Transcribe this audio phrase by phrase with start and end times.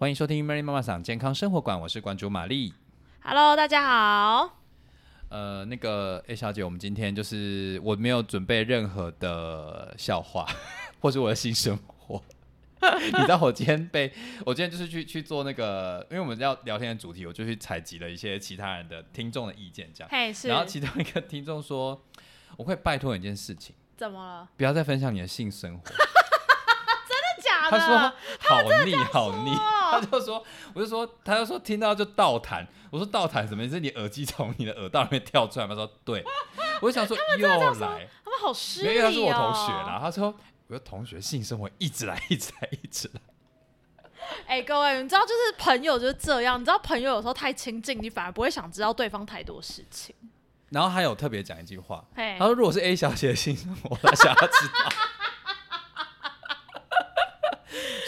[0.00, 2.72] 欢迎收听 Mary 妈妈桑健康生活馆，我是馆主玛丽。
[3.22, 4.56] Hello，大家好。
[5.28, 10.46] 呃，那个 A 小姐，我们今天就是我没有准备任何的笑话，
[11.02, 12.22] 或是我的性生活。
[12.80, 14.10] 你知道我今天被
[14.46, 20.34] 我今天就是去去做那个，因为我们要聊天的主题，我就去采集了一些其他人的听众的意见，这样。
[20.44, 22.02] 然后其中一个听众说，
[22.56, 24.48] 我会拜托你一件事情，怎么了？
[24.56, 25.84] 不要再分享你的性生活。
[25.92, 27.78] 真的假的？
[27.78, 28.16] 他说
[28.48, 29.50] 好腻好腻，
[29.92, 30.44] 他就说，
[30.74, 32.66] 我就说，他就说听到就倒弹。
[32.90, 33.78] 我说倒弹什么意思？
[33.78, 35.74] 你耳机从你的耳道里面跳出来吗？
[35.74, 36.24] 他说对。
[36.80, 39.02] 我就想说又来，他们好失因礼哦。
[39.02, 39.98] 为他是我同学啦。
[40.00, 40.34] 他说
[40.66, 43.20] 我的同学性生活一直来一直来一直来。
[44.46, 50.14] 哎、各位，你知道就是朋友就是这样，你知道朋友有时候太亲近，你反而不会想知道对方太多事情。
[50.70, 54.90] 然后他有特别讲一句话，他说如果是 A 小姐的性生活，他想要知道。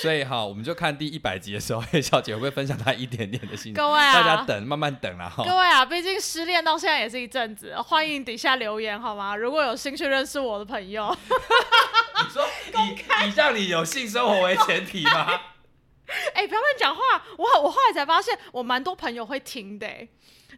[0.03, 3.75] 所以哈，我们就看第一百集的时候，A 小姐会不会分享她一点点的心声？
[3.75, 5.45] 各位啊大家等，慢慢等啦哈。
[5.45, 9.37] 各位啊，毕竟失恋到现在也是一阵子，欢迎底下留言好吗？
[9.37, 12.45] 如果有兴趣认识我的朋友， 你说
[12.85, 15.41] 以以让你有性生活为前提吗？
[16.35, 17.01] 哎、不要乱讲话。
[17.39, 20.09] 我我后来才发现，我蛮多朋友会听的、欸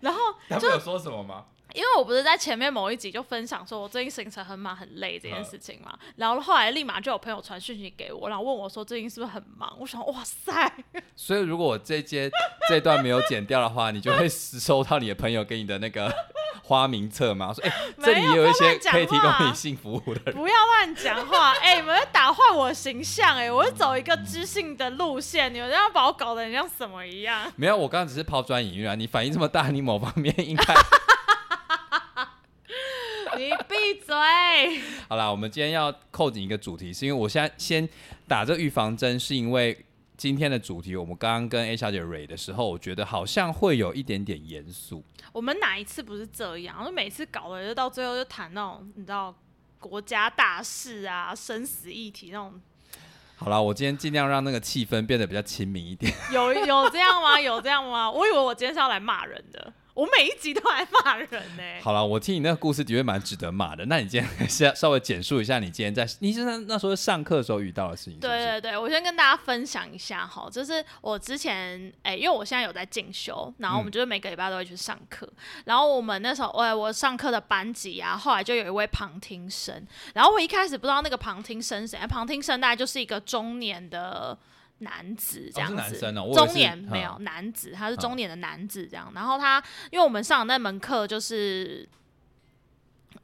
[0.01, 0.21] 然后
[0.51, 1.45] 他们有说什么吗？
[1.75, 9.77] 因为我不是在前面某一集就分享说我最近行程很忙很累这件事情嘛，然后后来立马就有朋友传讯息给我，然后问我说最近是不是很忙？
[9.81, 10.73] 我想哇塞，
[11.17, 12.31] 所以如果我这节
[12.69, 16.11] 这段没有剪掉的话，你就会收到你的朋友给你的那个
[16.63, 17.53] 花名册嘛？
[17.53, 20.35] 说哎、 这里也有一些可以提供你性服务的人。
[20.35, 27.53] 不要乱讲话， 哎、你们在打坏我形象、哎，我是走一个知性的路线，你们这样把我搞得很像什么一样？
[27.57, 28.95] 没有，我刚刚只是抛砖引玉啊。
[28.95, 30.75] 你反应这么大，你某方面应该
[33.37, 34.15] 你闭嘴！
[35.09, 35.31] 好啦。
[35.31, 37.89] 我们今天要扣紧一个主题，是因为我现在先
[38.29, 39.85] 打这预防针，是因为
[40.17, 45.03] 今天的主题我们刚刚跟 A 小姐蕊的时候，我觉得好像会有一点点严肃。
[45.33, 46.85] 我们哪一次不是这样？
[46.85, 49.35] 就每次搞的就到最后就谈那种你知道
[49.81, 52.61] 国家大事啊、生死议题那种，
[53.37, 56.13] 好了，我今天尽量让那个气氛变得比较亲民一点。
[56.33, 57.41] 有有这样吗？
[57.41, 58.09] 有这样吗？
[58.11, 63.87] 我以为我今天是要来骂人的，我每一集都来骂人呢、好了，我听你那个故事的确蛮值得骂的。
[63.87, 68.33] 那你今天还是要稍微简述一下你今天在你是那那时候上课的时候遇到的事情是不是？
[68.33, 75.29] 对对对，我先跟大家分享一下哈，就是我之前哎、因为我现在有在进修，然后我们就是每个礼拜都会去上课，
[75.65, 84.37] 然后我们那时候我我上课的班级啊，后来就有一位旁听生，然后我一开始不知道那个旁听生是谁，旁听生大概就是一个中年的。
[84.79, 89.11] 男子这样子，哦男生哦我以为中年没有男子，他是中年的男子这样。
[89.15, 91.89] 然后他，因为我们上的那门课就是，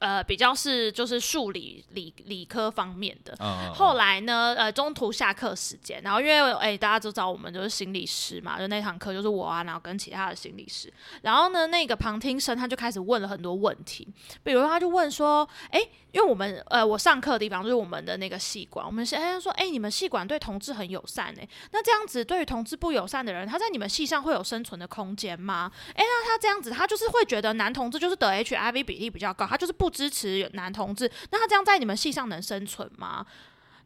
[0.01, 3.37] 呃，比较是就是数理理理科方面的，
[3.71, 10.91] 后来呢，呃，中途下课时间，然后因为哎、大家都知道我们就是心理师嘛，就那堂课就是我啊，然后跟其他的心理师，
[11.21, 14.07] 然后呢，那个旁听生他就开始问了很多问题，
[14.43, 15.79] 比如他就问说，哎、
[16.11, 25.71] 因为我们呃，我上课的地方就是我们的那个系馆，我们是哎、他说，哎、你们系馆对同志很友善哎、那这样子对于同志不友善的人，他在你们系上会有生存的空间吗？
[25.89, 33.25] 哎、那他这样子，他就是会觉得男同志就是得 HIV 比例比较高，他就是不支持男同志，那他这样在你们系上能生存吗？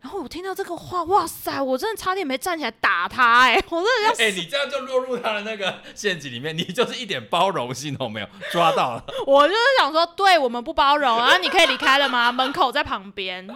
[0.02, 9.04] 然后我听到这个话，哇塞，我真的差点没站起来打他、哎， 我真的要哎、你这样就落入他的那个陷阱里面，你就是一点包容性都没有，抓到了。
[9.26, 12.32] 我就是想说，对我们不包容，然后你可以离开了吗？
[12.32, 13.48] 门口在旁边。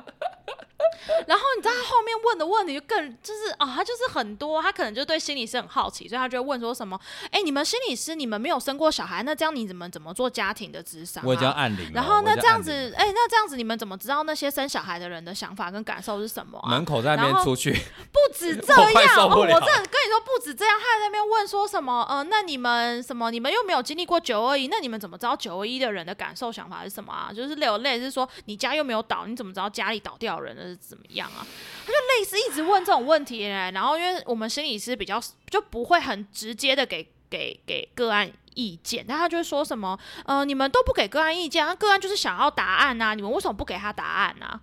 [1.28, 7.00] 然后你知道他后面问的问题就更就是啊，他就是很多，他可能就对心理师很好奇，所以他就会问说什么，
[7.32, 11.26] 哎，你们心理师你们没有生过小孩，那这样你怎么怎么做家庭的智商、啊？
[11.28, 11.92] 我已经要按铃了。
[11.94, 16.70] 然后呢，我已经这样子，哎、那这样子你们怎么知道那些生小孩的人的想法跟感受是什么啊？
[16.70, 17.72] 门口在那边出去，
[18.12, 22.06] 不止这样，我这 跟你说不止这样，他还在那边问说什么？
[22.10, 23.32] 呃，那你们什么？
[23.32, 27.32] 你们又没有经历过九二一，那你们怎么知道九二一的人的感受想法是什么啊？
[27.34, 31.46] 就是有类似说你家又没有倒，你怎么知道家里倒掉的人的是怎么样啊？
[31.86, 44.62] 他就类似一直问这种问题、然后因为我们心理师比较就不会很直接的给给给个案意见，但他就会说什么呃，你们都不给个案意见，那个案就是想要答案呐、你们为什么不给他答案啊？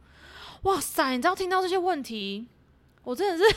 [0.63, 2.47] 哇塞，你知道听到这些问题，
[3.05, 3.57] 我真的是。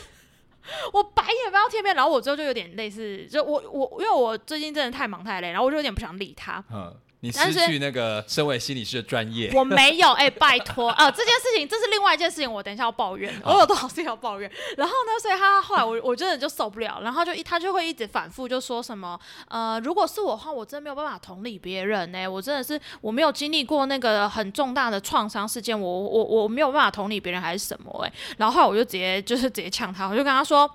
[0.92, 6.62] 我白眼翻到天边，然后我之后就有点类似，就我我因为我最近真的太忙太累，然后我就有点不想理他。
[6.70, 9.52] 嗯，你是失去那个身为心理师的专业。
[9.54, 14.50] 我没有，哎、拜托，呃，这件事情这是另外一件事情，我等一下要抱怨，我有多少事情要抱怨。
[14.76, 30.70] 然后呢，所以他后来我我真的就受不了，然后就一他就会一直反复就说什么，呃，如果是我的话，我真的没有办法同理别人呢、我真的是我没有经历过那个很重大的创伤事件，我我我没有办法同理别人还是什么哎、然后后来我就直接就是直接呛他，我就跟他说。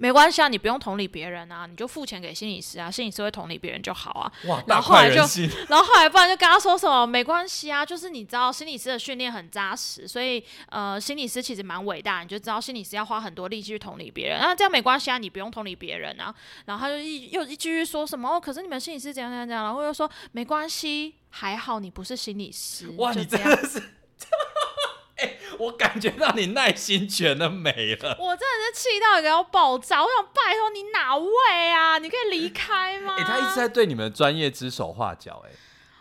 [0.00, 4.32] 没关系啊，你不用同理别人啊，你就付钱给心理师啊，心理师会同理别人就好啊。
[4.46, 5.20] 哇，然后后来就。
[5.68, 16.34] 然后后来不然就跟他说什么没关系啊，就是你知道心理师的训练很扎实，所以呃心理师其实蛮伟大，你就知道心理师要花很多力气去同理别人，那这样没关系啊，你不用同理别人啊。
[16.64, 23.50] 然后他就一又一继续说什么哦，可是你们心理师怎样怎样怎样，然后又说没关系，还好你不是心理师，哇，你就这样。
[23.50, 23.82] 真的是，哎、
[25.60, 28.16] 我感觉到你耐心全都没了。
[28.18, 30.02] 我真的是气到一个要爆炸！
[30.02, 31.98] 我想拜托你哪位啊？
[31.98, 33.16] 你可以离开吗？
[33.18, 35.50] 哎、他一直在对你们的专业指手画脚、哎，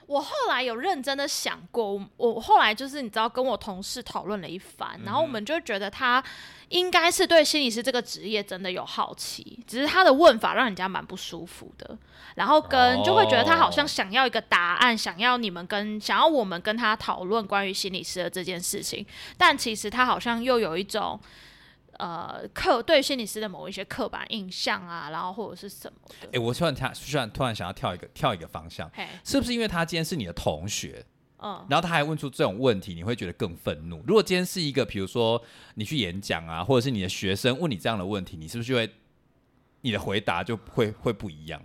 [0.08, 6.24] 我后来有认真的想过，我我后来就是你知道跟我同事讨论了一番，然后我们就觉得他
[6.70, 11.98] 应该是对心理师这个职业真的有好奇，只是他的问法让人家蛮不舒服的，
[12.36, 19.06] 然后跟就会觉得他好像想要一个答案，想要你们跟想要我们跟他讨论关于心理师的这件事情，
[19.38, 21.20] 但其实他好像又有一种。
[22.00, 31.06] 呃，刻对心理师的某一些刻板印象啊，然后或者是什么哎、的，我突然突然突然突然想要跳一个跳一个方向，嘿，是不是因为他今天是你的同学，
[31.42, 34.04] 嗯，然后他还问出这种问题，你会觉得更愤怒？
[34.06, 35.42] 如果今天是一个，比如说
[35.76, 38.90] 你去演讲啊，或者是你的学生问你这样的问题，你是不是就会
[39.82, 41.62] 你的回答就会会不一样？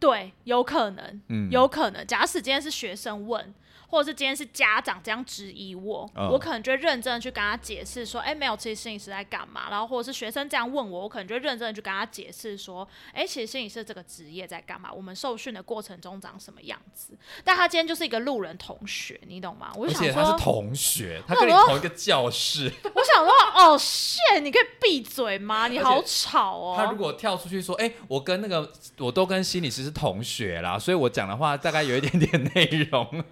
[0.00, 2.06] 对，有可能，嗯有可能。
[2.06, 3.52] 假使今天是学生问，
[3.88, 9.70] 或者是今天是家长这样质疑我，嗯我可能就会认真的去跟他解释说，哎、没有，其实心理师在干嘛？
[9.70, 14.92] 然后或者是学生这样问我，我可能就会认真的去跟他解释说，哎、其实心理师这个职业在干嘛？
[14.92, 17.16] 我们受训的过程中长什么样子？
[17.42, 19.72] 但他今天就是一个路人同学，你懂吗？
[19.74, 22.70] 我而就想说且他是，同学，他跟你同一个教室。
[22.94, 25.68] 我想说，哦，shit，你可以闭嘴吗？
[25.68, 26.74] 你好吵哦！
[26.76, 33.24] 他如果跳出去说：“哎、我跟那个我都跟心理师是同学啦，所以我讲的话大概有一点点内容。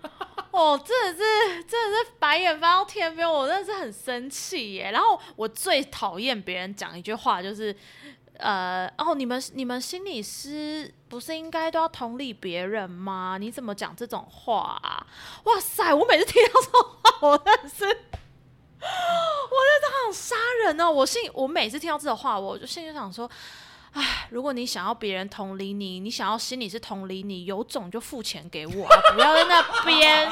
[0.57, 4.91] 哦，真的是真的是白眼翻到天边，我真的是很生气耶。
[4.91, 7.77] 然后我最讨厌别人讲一句话，就是
[8.39, 13.37] 呃，哦，你们你们心理师不是应该都要同理别人吗？
[13.39, 15.07] 你怎么讲这种话啊？
[15.45, 17.85] 哇塞，我每次听到这种话，我真的是。
[18.79, 20.91] 我在当场杀人哦！
[20.91, 23.29] 我心我每次听到这种话，我就心里想说，
[23.97, 29.01] 唉，如果你想要别人同理你，你想要心里是同理你，有种就付钱给我啊！
[29.15, 30.31] 不要在那边，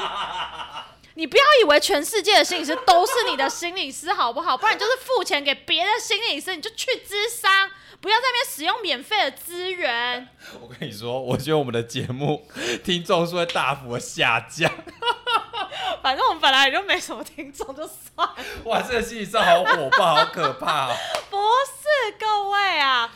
[1.15, 4.55] 你不要以为全世界的心理师都是你的心理师，好不好？
[4.55, 10.27] 不然你就是付钱给别的心理师，你就去咨商，不要在那边使用免费的资源。
[10.61, 12.47] 我跟你说，我觉得我们的节目
[12.83, 14.71] 听众数会大幅的下降。
[16.03, 18.35] 反正我们本来也就没什么听众，就算了。
[18.65, 20.95] 哇，这个心理师好火爆，好可怕哦！
[21.31, 23.11] 不是各位啊，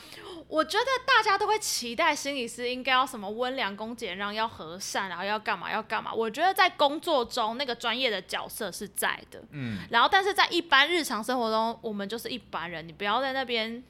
[0.50, 6.14] 我觉得大家都会期待心理师应该要什么温良恭俭让，要和善，然后要干嘛要干嘛。
[6.14, 13.82] 我觉得在工作中那个专业的角色是在的，嗯，然后但是在一般日常生活中，我们就是一般人，你不要在那边。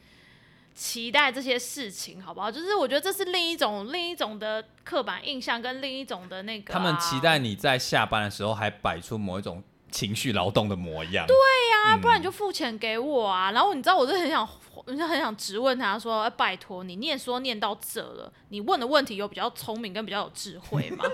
[0.75, 2.50] 期待这些事情，好不好？
[2.50, 9.61] 就是我觉得这是另一种另一种的刻板印象，跟另一种的那个啊、他们期待你在下班的时候还摆出某一种
[9.91, 11.27] 情绪劳动的模样。
[11.27, 13.51] 对呀、嗯不然你就付钱给我啊。
[13.51, 14.47] 然后你知道，我是很想，
[14.85, 21.05] 我就很想质问他说：“哎拜托你，念书念到这了，你问的问题有比较聪明跟比较有智慧吗？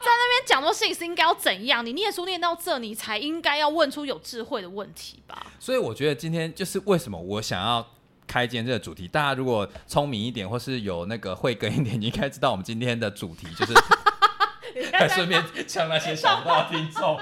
[0.00, 1.84] 在那边讲说心理师应该要怎样？
[1.84, 5.46] 你念书念到这，你才应该要问出有智慧的问题吧？
[5.58, 7.86] 所以我觉得今天就是为什么我想要
[8.26, 9.06] 开今天这个主题。
[9.06, 13.74] 大家如果聪明一点，或是有那个慧根一点，你应该知道我们今天的主题就是
[14.92, 17.18] 还 顺便向那些想不到的听众。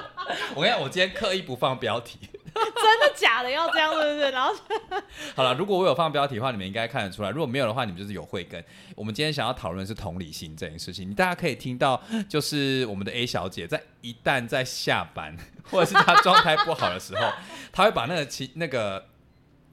[0.55, 2.19] 我跟你讲，我今天刻意不放标题。
[2.55, 4.31] 真的假的要这样，对不对？
[4.31, 4.55] 然后
[5.37, 8.63] 好了，如果我有放标题的话，你们应该看得出来；如果没有的话，你们就是有慧根。
[8.95, 15.37] 我们今天想要讨论是同理心这件事情，大家可以听到，就是我们的 A 小姐在一旦在下班
[15.71, 17.31] 或者是她状态不好的时候，
[17.73, 19.07] 她会把那个其那个。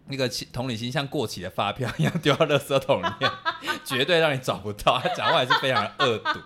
[0.08, 3.32] 那个同理心像过期的发票一样丢到垃圾桶里面，
[3.84, 5.00] 绝对让你找不到。
[5.00, 6.40] 她讲话也是非常的恶毒。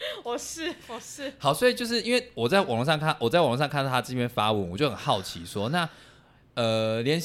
[0.24, 5.88] 我是我是，好，所以就是因为我在网络上看，我在网络上看到他这边发文，我就很好奇说，那
[6.54, 7.20] 呃，连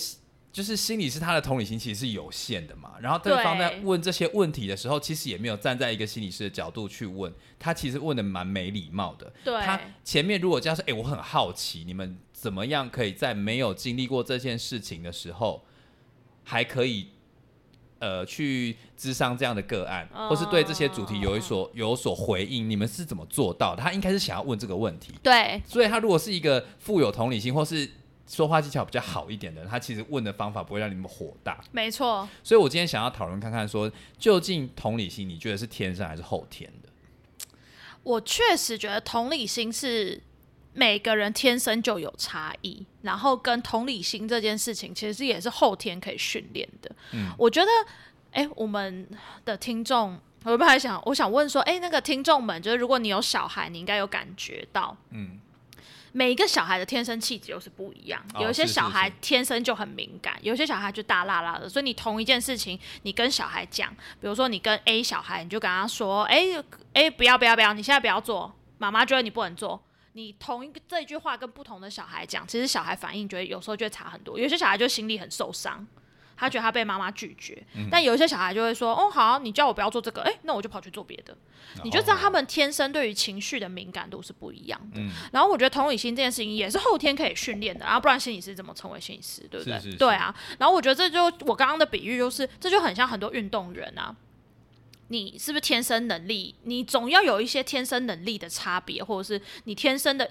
[0.51, 9.33] 就是心理师他的同理心其实是有限的嘛，然后对方在问这些问题的时候，其实也没有站在一个心理师的角度去问，他其实问的蛮没礼貌的。
[9.43, 15.65] 对他前面如果这样说，哎、我很好奇，你们怎么样可以在没有经历过这件事情的时候，
[16.43, 17.09] 还可以
[18.03, 23.81] 呃去咨商这样的个案，或是对这些主题有一所有所回应，你们是怎么做到的？
[23.81, 27.89] 他应该是想要问这个问题，对所以他如果是一个富有同理心或是
[28.27, 31.63] 说话技巧比较好一点的人，他其实问的方法不会让你们火大。
[31.72, 32.27] 没错。
[32.43, 36.89] 所以我今天想要讨论看看说究竟同理心你觉得是天生还是后天的？
[38.03, 40.22] 我确实觉得同理心是
[40.73, 46.91] 每个人天生就有差异，然后跟同理心这件事情，其实也是后天可以训练的。
[47.11, 47.69] 嗯，我觉得，
[48.31, 49.07] 哎，我们
[49.45, 55.39] 的听众，我本来想， 我想问说，哎，那个听众们，就是如果你有小孩，你应该有感觉到，嗯，
[56.11, 66.45] 每一个小孩的天生气质又是不一样，哦有一些小孩天生就很敏感，有些小孩就大辣辣的，所以你同一件事情，你跟小孩讲，比如说你跟 A 小孩，你就跟他说，哎
[66.93, 69.79] 哎，不要不要不要，你现在不要做，妈妈觉得你不能做。
[70.13, 74.39] 你同一个这一句话跟不同的小孩讲，其实小孩反应觉得有时候就会差很多。
[74.39, 75.86] 有些小孩就心里很受伤，
[76.38, 81.36] 他觉得他被妈妈拒绝，嗯但有一些小孩就会说：“哦，好，你叫我不要做这个，哎、那我就跑去做别的。”
[81.84, 85.00] 你就知道他们天生对于情绪的敏感度是不一样的。
[85.01, 89.74] 嗯然后我觉得同理心这件事情也是后天可以训练的，然后不然心理师怎么成为心理师，对不对？
[89.79, 90.36] 是是是对啊。
[90.60, 94.15] 然后我觉得这就我刚刚的比喻就是，这就很像很多运动员啊。
[95.10, 96.55] 你是不是天生能力？
[96.63, 100.29] 你总要有一些天生能力的差别，或者是你天生的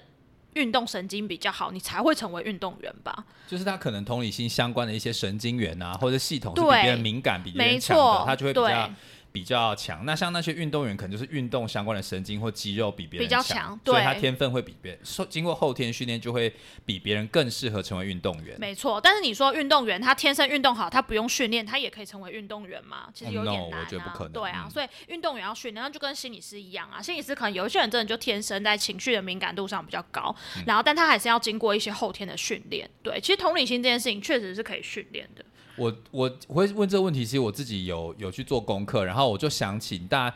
[0.53, 3.25] 运动神经比较好，你才会成为运动员吧？
[3.47, 8.91] 就是他可能同理心相关的一些神经元啊，或者系统是比别人敏感、比别人强的，，他就会比较
[9.33, 10.05] 比较强。
[10.05, 16.53] 那像那些运动员，可能就是运动相关的神经或肌肉比别人比较强强，所以他天分会比别人受经过后天训练，就会
[16.85, 18.55] 比别人更适合成为运动员。
[18.59, 23.09] 没错，但是你说运动员他天生运动好，他不用训练，他也可以成为运动员吗？
[23.13, 27.01] 其实有 Oh, 点难、啊我觉得不可能对啊，嗯所以运动员要训练，那就跟心理师一样啊。
[27.01, 32.87] 心理师可能有一些人真的就天生在情绪的敏感度上比较高，嗯然后但他还是要经过一些后天的训练。
[33.01, 35.43] 对，其实同理心这件事情确实是可以训练的。
[35.75, 40.35] 我我我会问这个问题，其实我自己有有去做功课，然后我就想起大家，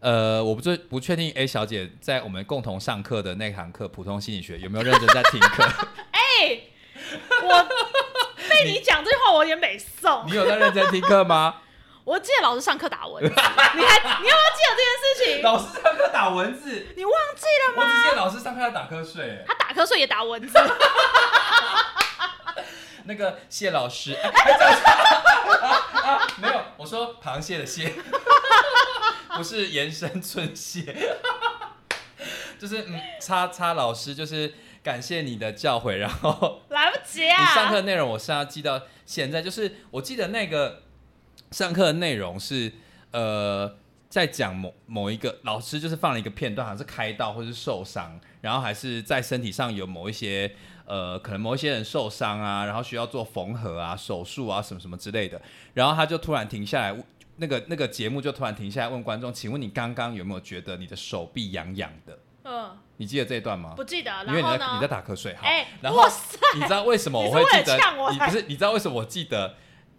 [0.00, 5.62] 呃，我不最不确定 A 小姐在我们共同上课的那堂课普通心理学有没有认真在听课？
[6.10, 6.60] 哎、
[7.42, 7.68] 我
[8.50, 10.24] 被你讲这句话，我有点美送。
[10.26, 11.56] 你有在认真听课吗？
[12.04, 15.42] 我记得老师上课打蚊子，你还你要不要记得这件事情？
[15.42, 17.84] 老师上课打蚊子，你忘记了吗？
[17.84, 19.44] 我只记得老师上课在打瞌睡。
[19.46, 20.58] 他打瞌睡也打蚊子。
[23.04, 25.68] 那个谢老师， 哎哎这样子啊
[26.04, 27.92] 啊没有，我说螃蟹的蟹，
[29.36, 30.94] 不是延伸寸蟹，
[32.58, 37.54] 就是嗯，叉叉老师，就是感谢你的教诲，然后来不及啊你啊！
[37.54, 40.82] 上课的内容我是要记到现在，就是我记得那个
[41.50, 42.72] 上课的内容是
[43.12, 43.76] 呃。
[44.12, 50.54] 在讲某某一个老师就是放了一个片段，好像是开刀或是受伤，然后还是在身体上有某一些
[50.84, 55.40] 呃，可能某一些人受伤啊，然后需要做缝合啊、手术啊什么什么之类的，
[55.72, 56.94] 然后他就突然停下来，
[57.36, 63.72] 那个那个节目就突然停下来问观众：“请问你刚刚有没有觉得你的手臂痒痒的嗯，？”你记得这一段吗？
[63.74, 64.12] 不记得。
[64.26, 64.42] 因为？
[64.42, 67.78] 你在你在打瞌睡，好，哎、然后哇塞，你知道为什么我会记得
[68.12, 69.54] 你不是你知道为什么我记得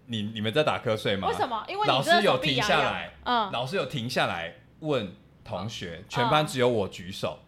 [0.08, 1.28] 你你们在打瞌睡吗？
[1.28, 1.64] 为什么？
[1.68, 7.40] 因为老师有停下来，嗯，老师有停下来问同学，全班只有我举手，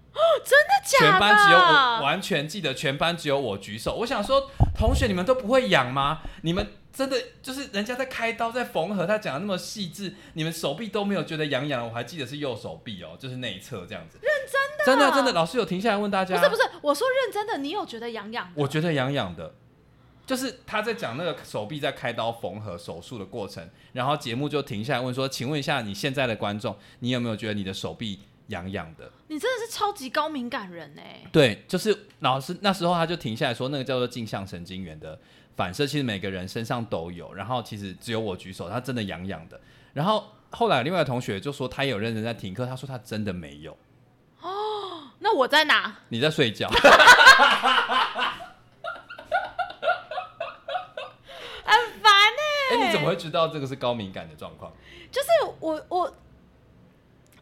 [0.44, 3.96] 真的假的全班只有我完全记得，全班只有我举手。
[3.96, 6.22] 我想说，同学你们都不会痒吗？
[6.42, 14.18] 你们真的就是人家在开刀在缝合，他讲的那么细致，你们手臂都没有觉得痒痒，我还记得是右手臂哦，就是内侧这样子。
[14.22, 18.50] 认真的，真的真的，老师有停下来问大家，不是不是，我说认真的，你有觉得痒痒？
[18.56, 19.54] 我觉得痒痒的，
[20.26, 35.20] 就是他在讲那个手臂在开刀缝合手术的过程，然后节目就停下来问说：“请问一下，你现在的观众，你有没有觉得你的手臂痒痒的你真的是超级高敏感人哎、？”对，就是老师那时候他就停下来说，那个叫做镜像神经元的
[35.56, 39.62] 反射，其实每个人身上都有，然后其实只有我举手，他真的痒痒的。
[39.94, 43.78] 然后后来另外同学就说他也有认真在听课，他说他真的没有，
[44.42, 45.98] 哦那我在哪？
[46.10, 46.68] 你在睡觉。
[51.68, 54.72] 很烦哎、哎、你怎么会知道这个是高敏感的状况？
[55.12, 55.28] 就是
[55.60, 56.14] 我我，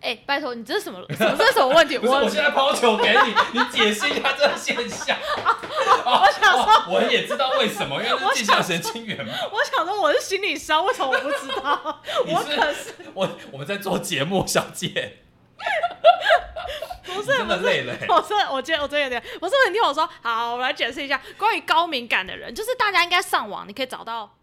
[0.02, 1.00] 哎、拜托你这是什么？
[1.16, 1.98] 什么这是什么问题？
[2.00, 5.18] 不是，我现在抛球给你，你解释一下这个现象。
[6.06, 9.34] 我想说我也知道为什么，因为是镜像神经元嘛。
[9.52, 12.02] 我想说我是心理商，为什么我不知道？
[12.28, 15.20] 我可是我我们在做节目，小姐。
[17.06, 18.06] 不是你真的累了、欸。
[18.10, 24.36] 我真，我今天我真的有点，不是你听我说，好，我来解释一下关于高敏感的人，就是大家应该上网，你可以找到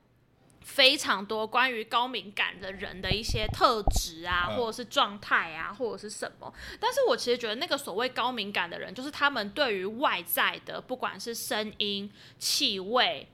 [0.60, 6.52] 非常多关于高敏感的人的一些特质啊，嗯或者是状态啊，或者是什么。
[6.78, 13.28] 但是我其实觉得那个所谓高敏感的人，就是他们对于外在的，不管是声音、气味。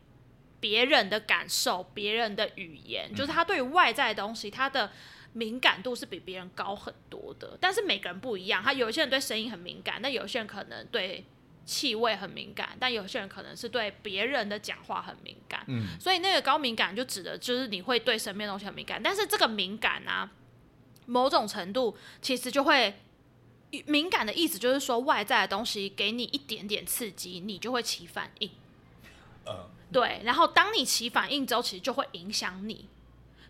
[0.59, 4.91] 别人的感受，别人的语言，就是他对于外在的东西，他的
[5.35, 7.57] 敏感度是比别人高很多的。
[7.61, 11.25] 但是每个人不一样，他有一些人对声音很敏感，但有些人可能对
[11.67, 15.65] 气味很敏感，但有些人可能是对别人的讲话很敏感。
[15.67, 20.31] 嗯，所以那个高敏感就指的就是你会对身边的东西很敏感，但是这个敏感啊，
[21.07, 22.95] 某种程度其实就会
[23.87, 28.49] 敏感的意思就是说，外在的东西给你一点点刺激，你就会起反应。
[29.45, 32.89] 呃，对，然后当你起反应之后，其实就会影响你。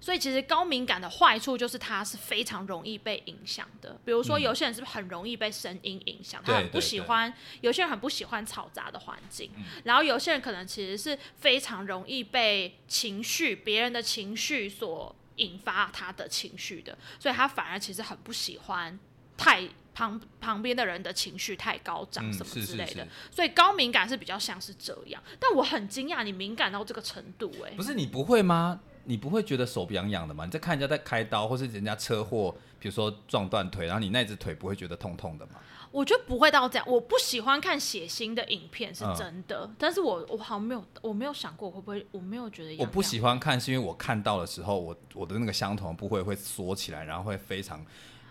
[0.07, 3.99] 所以其实高敏感的坏处就是它是非常容易被影响的。
[4.05, 6.41] 比如说，嗯有些人是不是很容易被声音影响？
[6.45, 9.51] 对他很不喜欢，有些人很不喜欢嘈杂的环境。
[9.57, 18.97] 嗯然后有些人可能其实是非常容易被情绪、别人的情绪所引发他的情绪的，所以他反而其实很不喜欢
[19.37, 23.03] 太旁旁边的人的情绪太高涨嗯什么之类的。
[23.05, 28.81] 是所以高敏感是比较像是这样，但我很惊讶你敏感到这个程度、欸，不是你不会吗？
[29.07, 30.45] 你不会觉得手痒痒的吗？
[30.45, 35.53] 你在看人家在开刀，或是人家车祸，比如说撞断腿，然后你那只腿不会觉得痛痛的吗？
[35.93, 36.87] 我觉得不会到这样。
[36.87, 39.71] 我不喜欢看血腥的影片，是嗯真的。
[39.79, 47.83] 但是我我好像没有，我没有想过会不会，我没有觉得痒痒我不喜欢看，是因为我看到的时候，我我的那个相同的部位会缩起来，然后会非常，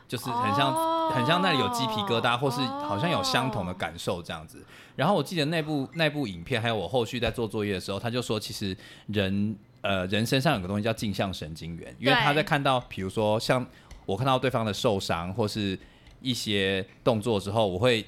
[0.08, 4.66] 就是很像、哦很像那里有鸡皮疙瘩，或是哦好像有相同的感受这样子。
[4.96, 8.76] 然后我记得那部那部影片，还有我后续在做作业的时候，他就说，其实
[9.08, 9.56] 人
[9.86, 13.64] 呃人身上有个东西叫镜像神经元，因为他在看到，比如说像
[14.08, 15.78] 我看到对方的受伤或是
[16.22, 18.04] 一些动作之后，我会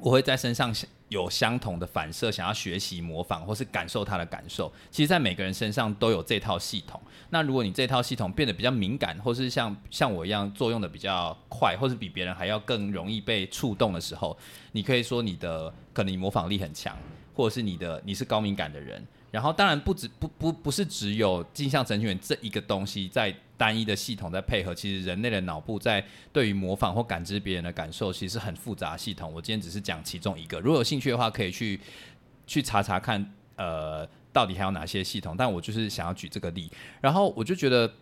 [0.00, 0.74] 我会在身上
[1.08, 4.72] 有相同的反射，想要学习模仿或是感受他的感受。
[4.90, 6.98] 其实，在每个人身上都有这套系统。
[7.28, 14.34] 那如果你这套系统变得比较敏感，或是像像我一样作用的比较快，或是比别人还要更容易被触动的时候，
[14.72, 16.96] 你可以说你的可能模仿力很强，
[17.34, 19.04] 或者是你的你是高敏感的人。
[19.30, 29.32] 然后，当然不止不不不是只有镜像神经元这一个东西在单一的系统在配合，其实人类的脑部在对于模仿或感知别人的感受，其实是很复杂系统。
[29.32, 31.78] 我今天只是讲其中一个，如果有兴趣的话，可以去
[32.46, 35.34] 去查查看，呃，到底还有哪些系统。
[35.36, 36.70] 但我就是想要举这个例，
[37.00, 37.92] 然后我就觉得。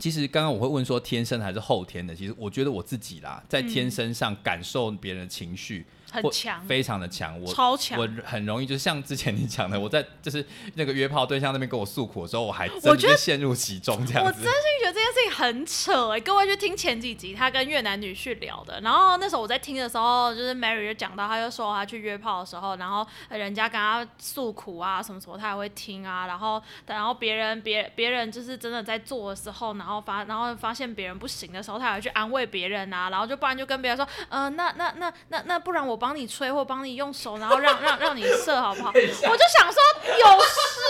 [0.00, 7.40] 其实刚刚我会问说天生还是后天的，其实我觉得我自己啦，在天生上感受别人的情绪，很强，非常的强。
[7.40, 7.98] 我超强。
[7.98, 14.28] 我很容易就是像之前你讲的，我在就是那个约炮对象那边跟我诉苦的时候，我还真的我觉得陷入其中这样子。
[14.28, 38.90] 我真心觉得这件事情很扯哎、各位去听前几集他跟越南女婿聊的，然后那时候我在听的时候，就是 Mary 就讲到，他就说他去约炮的时候，然后人家跟他诉苦啊什么什么，他也会听啊，然后然后别人别别人就是真的在做的时候，然后发然后发现别人不行的时候，他还会去安慰别人啊，然后就不然就跟别人说，呃，那那那那那不然我帮你吹或帮你用手，然后让让让你射好不好？
[38.94, 40.80] 我就想说有事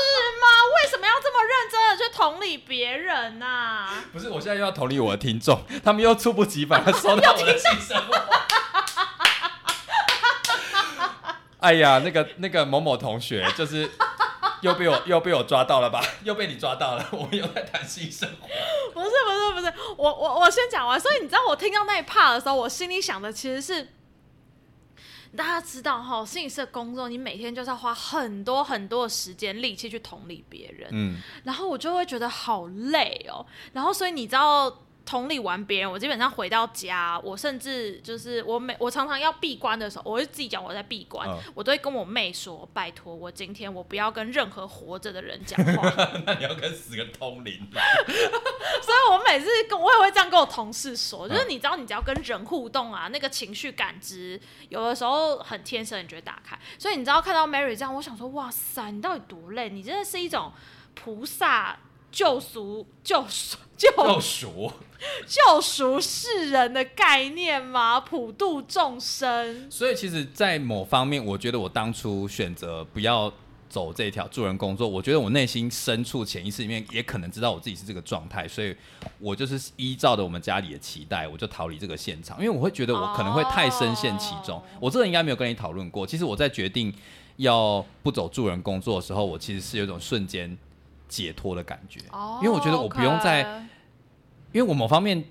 [0.40, 0.46] 吗？
[0.76, 8.14] 为什么要这么认真的去同理别人呐、不是，我现在又要同理我的听众， 他们又猝不及防的收到我的性生活。
[11.60, 13.90] 哎呀，那个那个某某同学，就是
[14.60, 16.00] 又被我又被我抓到了吧？
[16.22, 18.46] 又被你抓到了，我们又在谈性生活。
[18.94, 20.98] 不是不是不是，我我我先讲完。
[21.00, 23.88] 所以你知道我听到那一 part 的时候，我心里想的其实是，
[25.36, 33.44] 大家知道哈，心理师的工作，你每天就是要花很多很多的时间力气去同理别人，嗯，然后我就会觉得好累哦。
[33.72, 34.82] 然后所以你知道。
[35.08, 45.90] 同理完别人，我基本上回到家，我甚至就是我每我常常要闭关的时候，我会自己讲我在闭关，嗯我都会跟我妹说，拜托我今天我不要跟任何活着的人讲话。
[46.26, 47.80] 那你要跟死人通灵吗？
[48.84, 56.58] 所以我每次跟我也会这样跟我同事说，嗯就是你知道，你只要跟人互动啊，那个情绪感知有的时候很天生，你就会打开。
[56.78, 59.70] 所以你知道看到 Mary 这样，我想说，哇塞，你到底多累？
[59.70, 60.52] 你真的是一种
[60.94, 61.78] 菩萨
[62.12, 64.70] 救赎、救赎、救救赎。
[65.26, 68.00] 救赎世人的概念吗？
[68.00, 69.70] 普度众生。
[69.70, 73.32] 所以其实，在某方面，我觉得我当初选择不要
[73.68, 78.74] 走这条助人工作，我觉得我内心深处潜意识里面也可能知道我自己是这个状态，所以
[79.18, 84.58] 我就是依照着我们家里的期待，我就逃离这个现场，因为我会觉得我可能会太深陷其中。
[84.58, 86.06] 哦我这个应该没有跟你讨论过。
[86.06, 86.92] 其实我在决定
[87.36, 90.56] 要不走助人工作的时候，我其实是有一种瞬间
[91.06, 93.62] 解脱的感觉，哦因为我觉得我不用再
[94.52, 95.22] 因为我某方面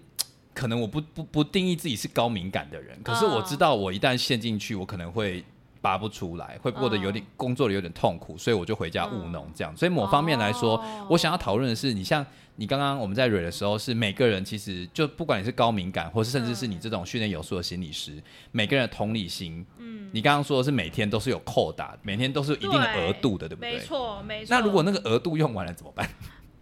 [0.54, 5.44] 可能我不不不定义自己是高敏感的人，可是我知道我一旦陷进去，我可能会
[5.82, 9.76] 拔不出来，会过得有点、工作的有点痛苦，所以我就回家务农这样。
[9.78, 12.26] 所以某方面来说，哦我想要讨论的是，你像
[12.56, 23.86] 你刚刚我们在蕊的时候，是每个人其实就不管你是高敏感，或是甚至是你这种训练有素的心理师，每个人的同理心，嗯，你刚刚说的是每天都是有扣打，每天都是有一定的额度的，对不对没对？
[23.86, 24.48] 错没错。
[24.50, 26.10] 那如果那个额度用完了怎么办？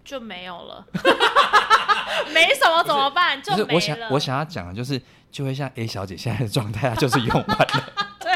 [0.05, 0.85] 就没有了，
[2.31, 3.41] 没什么怎么办？
[3.41, 4.07] 就是我想了。
[4.11, 8.31] 我想要讲的就是，就会像 A 小姐现在的状态，她就是用完了， 对，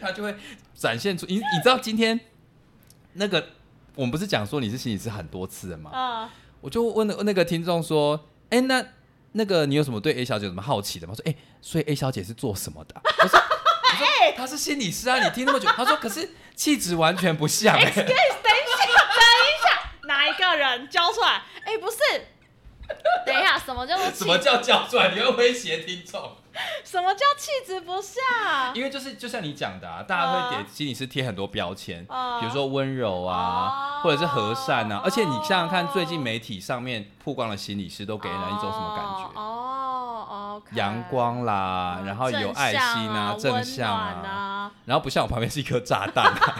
[0.00, 0.34] 她就会
[0.74, 2.18] 展现出你你知道今天
[3.14, 3.48] 那个
[3.96, 5.90] 我们不是讲说你是心理师很多次的吗？
[5.92, 6.28] 嗯，
[6.60, 8.84] 我就问了那个听众说，哎、那
[9.32, 13.38] 那个你有什么对 A 小姐有什么好奇的吗？”我说：“哎、所以 A 小姐是做什么的啊、我说：
[13.90, 17.90] “我说她是心理师啊，你听那么久。”他说：“可是气质完全不像、哎
[20.78, 21.42] 人教出来？
[21.64, 21.98] 哎、不是，
[23.26, 25.10] 等一下，什么叫做气什么叫叫出来？
[25.14, 26.36] 你会威胁听众？
[26.84, 28.72] 什么叫气质不下？
[28.74, 35.00] 因为就是就像你讲的啊，大家会给心理师贴很多标签，嗯比如说温柔啊，哦或者是和善啊。
[35.04, 39.40] 而且你想想看，最近媒体上面曝光的心理师都给人一种什么感觉？
[39.40, 46.56] 哦哦，阳光啦，然后有爱心啊，正正向温暖啊，啊，然后不像我旁边是一颗炸弹、啊。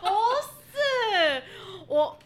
[0.00, 0.08] 不
[0.72, 1.44] 是
[1.86, 2.18] 我。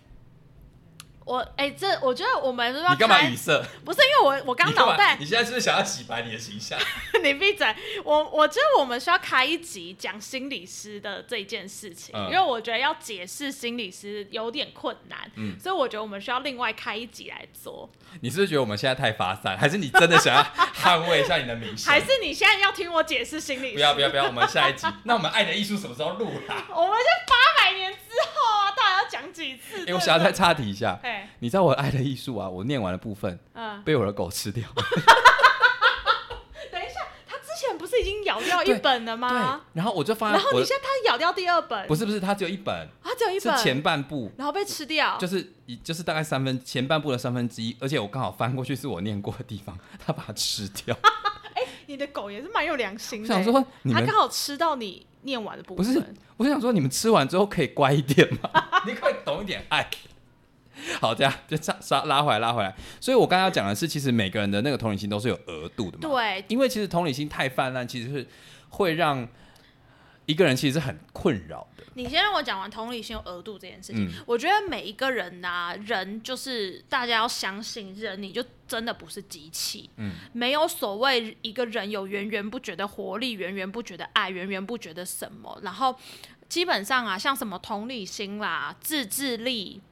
[1.32, 3.64] 我哎、这我觉得我们要你干嘛开语塞？
[3.86, 6.78] 不是因为我我刚脑袋，你现在是不是想要洗白你的形象？
[7.24, 7.74] 你闭嘴！
[8.04, 17.88] 我我觉得我们需要开一集讲心理师的这件事情，嗯因为我觉得要解释心理师有点困难，嗯所以我觉得我们需要另外开一集来做。
[18.20, 20.42] 你是不是觉得我们现在太发散，还是你真的想要
[20.76, 21.90] 捍卫一下你的名声？
[21.90, 23.74] 还是你现在要听我解释心理师？
[23.76, 24.86] 不要不要不要，我们下一集。
[25.04, 26.66] 那我们爱的艺术什么时候录啦？
[26.68, 29.84] 我们就八百年之后啊，到底要讲几次？
[29.86, 34.64] 哎、我想要再插题一下，哎，你知道我爱的艺术啊，我念完了部分嗯，被我的狗吃掉。
[36.70, 50.96] 等一下，他之前不是已经咬掉一本了 对吗？，然后我就放在然后你现在他咬掉第二本，不是不是，它只有一本，他只有一本，是前半部，然后被吃掉，就是一就是大概三分前半部的三分之一，而且我刚好翻过去是我念过的地方， 它把它吃掉。
[51.86, 53.42] 你的狗也是蛮有良心的欸。
[53.42, 58.50] 想说你们他刚好吃到你念完的部分，不是，我是想说你们吃完之后可以乖一点吗？
[58.86, 59.88] 你可以懂一点爱。
[61.00, 62.74] 好，这样就拉拉拉回来，拉回来。
[63.00, 66.00] 所以我刚刚要讲的是，其实每个人的那个同理心都是有额度的嘛。
[66.00, 68.26] 对，因为其实同理心太泛滥，其实是
[68.70, 69.28] 会让
[70.32, 71.84] 一个人其实是很困扰的。
[71.94, 74.08] 你先让我讲完同理心有额度这件事情。
[74.08, 79.90] 嗯我觉得每一个人呐、人就是大家要相信人，你就真的不是机器。
[79.98, 85.60] 嗯，没有所谓一个人有源源不绝的活力、源源不绝的爱、源源不绝的什么。
[85.62, 85.94] 然后
[86.48, 89.82] 基本上啊，像什么同理心啦、自制力，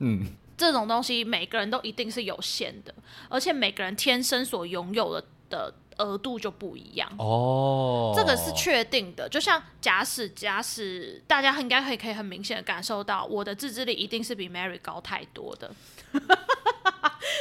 [0.00, 2.92] 嗯，这种东西，每个人都一定是有限的，
[3.28, 7.08] 而且每个人天生所拥有的的额度就不一样。
[7.18, 15.70] 哦，这个是确定的，就像假使假使大家应该可以可以很明显的感受到，我的自制力一定是比 Mary 高太多的。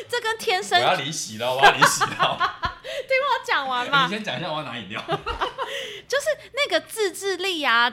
[0.10, 2.38] 这跟天生我生要离席了，我要离席了。
[2.82, 5.02] 听我讲完嘛你，先讲一下，我要拿饮料。
[6.08, 7.90] 就是那个自制力啊，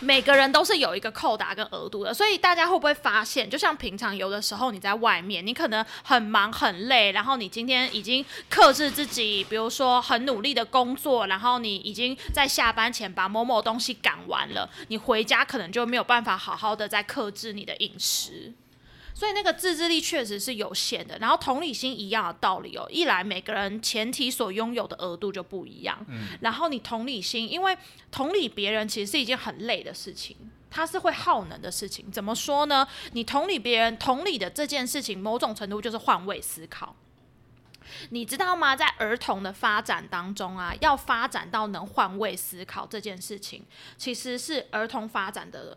[0.00, 18.52] 每个人都是有一个扣打跟额度的，所以大家会不会发现，就像平常有的时候你在外面，你可能很忙很累，然后你今天已经克制自己，比如说很努力的工作，然后你已经在下班前把某某东西赶完了，你回家可能就没有办法好好的再克制你的饮食。
[19.18, 22.86] 所以那个自制力确实是有限的，然后同理心一样的道理哦。
[22.88, 25.98] 一来每个人前提所拥有的额度就不一样，
[26.40, 27.76] 然后你同理心，因为
[28.12, 30.36] 同理别人其实是一件很累的事情，
[30.70, 32.08] 它是会耗能的事情。
[32.12, 32.86] 怎么说呢？
[33.10, 36.94] 你同理别人，同理的这件事情，某种程度就是换位思考。
[38.10, 38.76] 你知道吗？
[38.76, 43.64] 在儿童的发展当中啊，要发展到能换位思考这件事情，
[43.96, 45.76] 其实是儿童发展的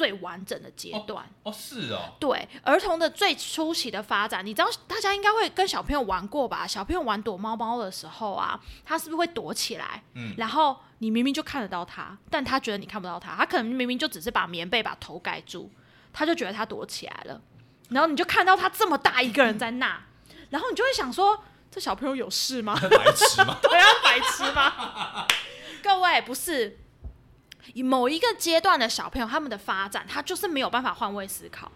[0.00, 1.22] 最完整的阶段。
[1.42, 6.66] 哦，是哦，对儿童的最初期的发展，你知道大家应该会跟小朋友玩过吧？
[6.66, 10.02] 小朋友玩躲猫猫的时候啊，他是不是会躲起来？
[10.14, 15.70] 嗯然后你明明就看得到他，但他觉得你看不到他，他可能明明就只是把棉被把头盖住，
[16.14, 17.38] 他就觉得他躲起来了。
[17.90, 20.02] 然后你就看到他这么大一个人在那，
[20.48, 22.74] 然后你就会想说，这小朋友有事吗？
[22.88, 23.58] 白痴吗？
[23.60, 25.26] 对啊，白痴吗？
[25.84, 26.78] 各位不是。
[27.82, 31.70] 某一个阶段的小朋友，他们的发展，他就是没有办法换位思考。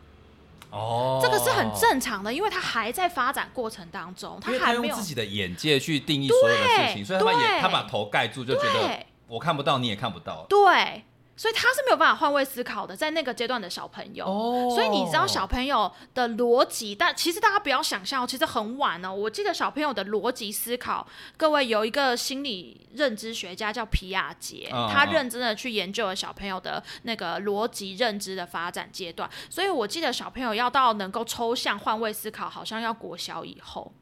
[0.70, 10.44] 哦，这个是很正常的，因为他还在发展过程当中，他还没有用自己的眼界去定义所有的事情，所以他把眼他把头盖住，就觉得我看不到，你也看不到。
[10.48, 11.04] 对，
[11.36, 14.24] 所以他是没有办法换位思考的，在那个阶段的小朋友。
[14.26, 19.12] 哦所以你知道小朋友的逻辑，但其实大家不要想象哦，其实很晚哦。
[19.12, 29.28] 我记得小朋友的逻辑思考，各位有一个心理认知学家叫皮亚杰，他认真的去研究了小朋友的那个逻辑认知的发展阶段。
[29.48, 33.92] 所以我记得小朋友要到能够抽象换位思考，好像要国小以后。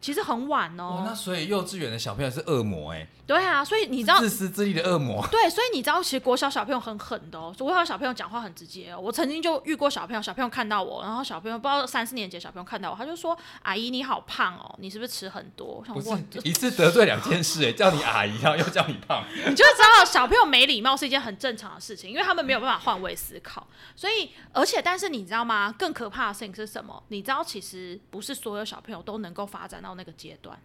[0.00, 1.14] 其实很晚哦，那哦。
[1.14, 5.26] 所以幼稚园的小朋友是恶魔哎、对啊，所以你知道自私自利的恶魔。
[5.30, 7.54] 对，所以你知道，其实国小小朋友很狠的哦。
[7.58, 8.98] 国小小朋友讲话很直接哦。
[8.98, 19.22] 我曾经就遇过小朋友，小朋友看到我，然后小朋友不知道三四年级小朋友看到我，他就说：“阿姨你好胖哦，你是不是吃很多？”我想不是哇，一次得罪两件事哎、叫你阿姨，然后又 叫你胖。
[19.32, 23.66] 你就知道小朋友没礼貌是一件很正常的事情，因为他们没有办法换位思考。
[23.94, 25.72] 所以，而且但是你知道吗？
[25.78, 27.00] 更可怕的事情是什么？
[27.08, 30.58] 你知道，其实不是所有小朋友都能够发展到那个阶段。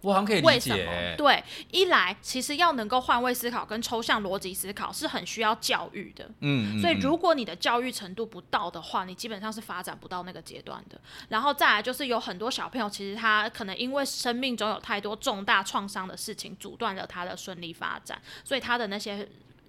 [0.00, 0.76] 我好像可以理为什么？
[0.76, 6.24] 解欸、对，一来其实要能够换位思考跟抽象逻辑思考是很需要教育的。
[6.38, 11.00] 嗯，嗯所以，嗯如果你的教育程度不到的话，你基本上是发展不到那个阶段的。
[11.30, 19.28] 然后再来就是有很多小朋友，其实他可能因为生命中有太多重大创伤的事情，阻断了他的顺利发展，所以他的那些。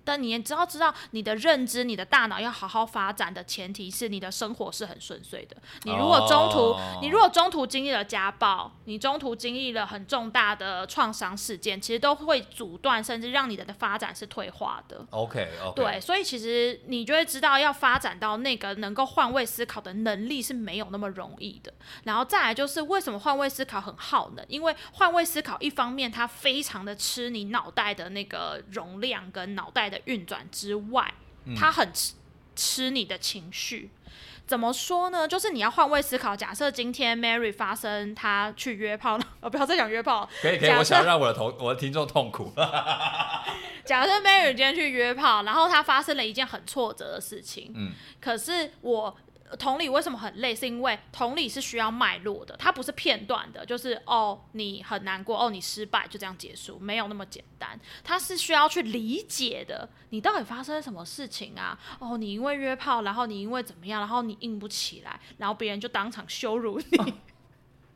[0.10, 5.56] 但你也知道，知道你的认知、你的大脑要好好发展的前提是你的生活是很顺遂的。
[5.84, 15.06] 你如果中途，哦你如果中途经历了家暴，你中途经历了很重大的创伤事件，其实都会阻断，甚至让你的发展是退化的。
[15.12, 21.72] OK OK，对，所以其实你就会知道，要发展到那个能够换位思考的能力是没有那么容易的。
[22.06, 24.44] 然后再来就是为什么换位思考很耗能？
[24.48, 31.14] 因为换位思考一方面它非常的吃你脑袋的那个容量跟脑袋的运转之外，
[31.58, 32.14] 它很吃
[32.56, 33.90] 吃你的情绪。
[34.46, 35.28] 怎么说呢？
[35.28, 36.36] 就是你要换位思考。
[36.36, 42.52] 假设今天 Mary 发生她去约炮了，呃， 不要再讲约炮，可以可以，我想要让我的同我的听众痛苦。
[43.86, 49.16] 假设 Mary 今天去约炮，然后她发生了一件很挫折的事情，嗯，可是我
[49.58, 61.80] 同理为什么很累，是因为同理是需要脉络的，它不是片段的，就是哦你很难过，哦你失败就这样结束，没有那么简单，它是需要去理解的，你到底发生了什么事情啊？
[62.00, 67.14] 哦你因为约炮，然后你因为怎么样，然后你硬不起来，然后别人就当场羞辱你。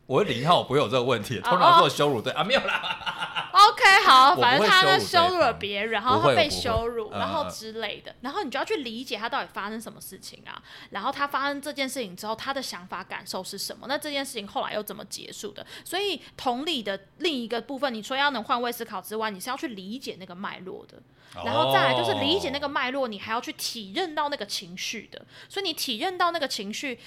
[0.05, 3.49] 我是零号，我不会有这个问题，通哦常做羞辱对啊，没有啦。
[3.53, 13.85] OK，好， 反正他呢羞辱了别人，然后他被羞辱，嗯然后嗯之类的，然后你就要去理解他到底发生什么事情啊，然后他发生这件事情之后，他的想法感受是什么？
[13.87, 15.65] 那这件事情后来又怎么结束的？
[15.85, 21.01] 所以同理的另一个部分，你说要能换位思考之外，你是要去理解那个脉络的。
[21.43, 26.99] 然后再来就是理解那个脉络，你还要去体认到那个情绪的，所以你体认到那个情绪，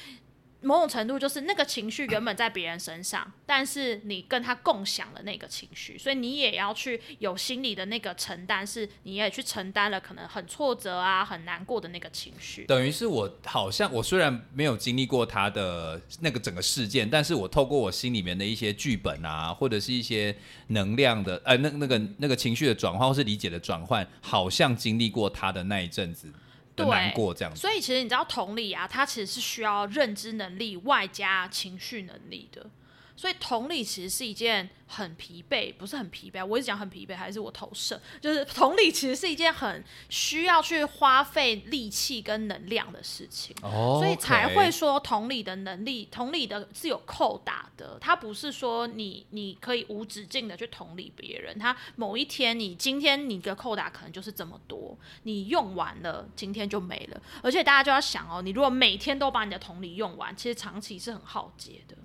[0.62, 12.64] 某种程度就是那个情绪原本在别人身上，但是你跟他共享了那个情绪，所以你也要去有心理的那个承担，是你也去承担了可能很挫折啊、很难过的那个情绪。
[12.64, 20.34] 等于是我好像我虽然没有经历过他的那个整个事件，但是我透过我心里面的一些剧本啊，或者是一些
[20.68, 26.32] 能量的呃那那个那个情绪的转换，或是理解的转换，好像经历过他的那一阵子
[26.76, 27.60] 对难过这样子。
[27.60, 32.70] 所以其实你知道同理啊，他其实是需要认知能力外加情绪能力的。
[33.16, 36.44] 所以同理其实是一件很疲惫，不是很疲惫。
[36.44, 43.56] 我一直讲很疲惫，还是我投射，就是同理其实是一件很需要去花费力气跟能量的事情。
[43.62, 61.96] 哦所以才会说同理的能力，同理的是有扣打的，它不是说你你可以无止境的去同理别人，它某一天你今天你的扣打可能就是这么多，你用完了，今天就没了，而且大家就要想哦，你如果每天都把你的同理用完，其实长期是很耗竭的。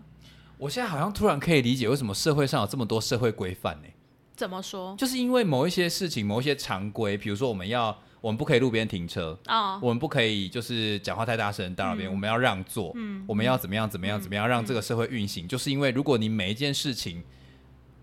[0.62, 3.88] 我现在好像突然可以理解为什么社会上有这么多社会规范呢？
[4.36, 4.96] 怎么说？
[4.96, 9.80] 就是因为某一些事情、某一些常规，比如说我们要我们不可以路边停车，啊？
[9.82, 13.26] 我们不可以就是讲话太大声打扰别人，我们要让座，嗯。
[13.28, 17.24] 我们要怎么样怎么样怎么样让这个社会运行，就是因为如果你每一件事情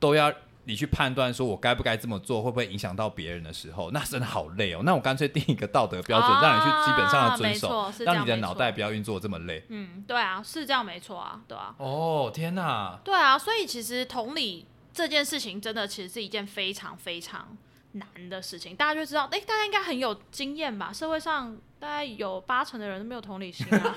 [0.01, 0.33] 都要
[0.69, 4.83] 你去判断说我该不该这么做，会不会影响到别人的时候，那真的好累哦。
[4.85, 9.65] 那我干脆定一个道德标准，啊让你去基本上的遵守让你的脑袋不要运作这么累。
[9.71, 11.75] 嗯，对啊，是这样没错啊，对啊。
[11.79, 12.99] 哦，天哪！
[13.03, 17.57] 对啊，所以其实同理这件事情，真的其实是一件非常非常
[17.93, 18.77] 难的事情。
[18.77, 20.93] 大家就知道，哎、大家应该很有经验吧？
[20.93, 23.95] 社会上大概有八成的人都没有同理心啊。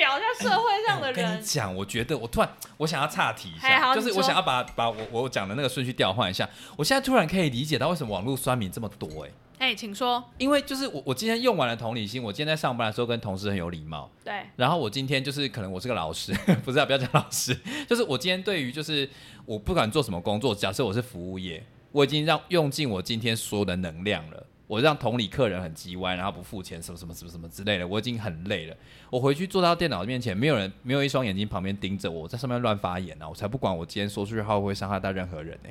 [0.00, 6.48] 表一下社会上的我跟人你，讲，我觉得我突然我想要岔题一下，就是我想要把把我我讲的那个顺序调换一下。
[6.76, 10.24] 我现在突然可以理解到为什么网络酸民这么多哎、哎、请说。
[10.38, 16.32] 因为就是我我今天用完了同理心，我今天在上班的时候跟同事很有礼貌，对，然后我今天就是可能我是个老师，
[16.64, 17.54] 不是啊，不要讲老师，
[17.86, 19.08] 就是我今天对于就是
[19.44, 24.46] 我不管做什么工作，假设我是服务业，我已经让用尽我今天所有的能量了。
[24.70, 28.76] 我让同理客人很叽歪，然后不付钱，什么什么什么什么之类的，我已经很累了。
[29.10, 33.28] 我回去坐到电脑面前，没有人，没有一双眼睛旁边盯着我，在上面乱发言呢！
[33.28, 35.70] 我才不管我今天说出去话会不会伤害到任何人呢、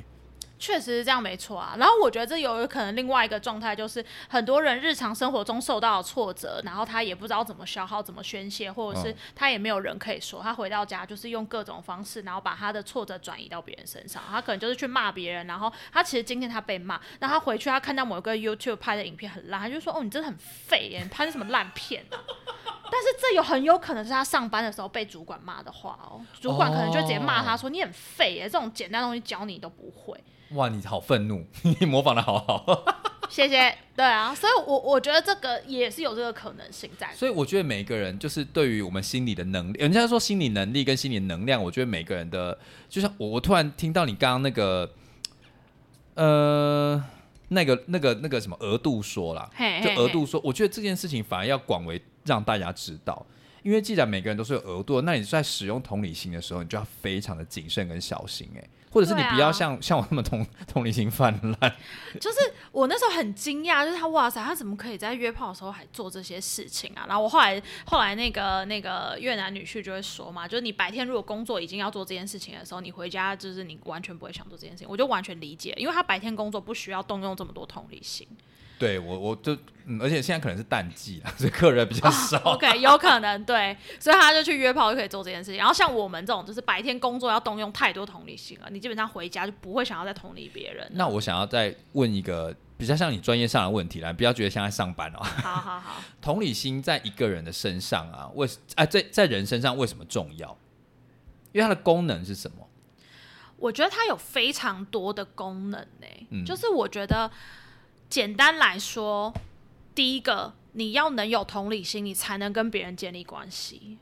[0.60, 1.74] 确实是这样，没错啊。
[1.78, 14.22] 然后我觉得这有可能另外一个状态，就是很多人日常生活中受到挫折，然后他也不知道怎么消耗、怎么宣泄，或者是他也没有人可以说，他回到家就是用各种方式，然后把他的挫折转移到别人身上。
[14.28, 22.20] 他可能就是去骂别人，然后他其实今天他被骂，那他回去他看到某个 YouTube 拍的影片很烂，他就说：“哦，你真的很废耶，你拍的什么烂片啊？”
[22.92, 30.18] 但是这有很有可能是他上班的时候被主管骂的话哦，主管可能就直接骂他说：“你很废耶，这种简单东西教你都不会。”
[30.54, 32.84] 哇，你好愤怒， 你模仿的好好，
[33.30, 33.72] 谢谢。
[33.94, 37.12] 对啊，所以，我我觉得这个也是有这个可能性在。
[37.14, 42.58] 所以，我觉得每一个人就是对于我们心理的能力，人家说心理能力跟心理能量，我觉得每个人的，
[42.88, 44.90] 就像我，我突然听到你刚刚那个，
[46.14, 47.04] 呃，
[47.48, 49.48] 那个那个那个什么额度说了，
[49.84, 53.24] 就额度说，我觉得这件事情反而要广为让大家知道，
[53.62, 58.64] 因为既然每个人都是有额度，那你在使用同理心的时候，你就要非常的谨慎跟小心，哎。
[58.90, 61.72] 或者是你不要像 像我那么同同理心泛滥，
[62.20, 62.38] 就是
[62.72, 67.04] 我那时候很惊讶，就是他哇塞，他怎么可以在约炮的时候还做这些事情啊？
[67.06, 78.26] 然后我后来后来那个那个越南女婿就会说嘛，就是你白天如果工作已经要做这件事情的时候，你回家就是你完全不会想做这件事情，我就完全理解，因为他白天工作不需要动用这么多同理心。
[78.80, 82.38] 对我，我就，嗯，而且现在可能是淡季了，所以客人比较少。
[82.54, 85.58] OK，有可能对，所以他就去约炮就可以做这件事情。
[85.58, 90.90] 然后像我们这种，就是白天工作要动用太多同理心了，你基本上回家就不会想要再同理别人。
[90.94, 95.18] 那我想要再问一个比较像你专业上的问题来，不要觉得像在上班哦。
[95.22, 100.56] 好好好，同理心在一个人的身上啊，为啊在在人身上为什么重要？
[101.52, 102.66] 因为它的功能是什么？
[103.58, 107.30] 我觉得它有非常多的功能呢，就是我觉得。
[108.10, 109.32] 简单来说，
[109.94, 113.98] 第一个，你要能有同理心，你才能跟别人建立关系。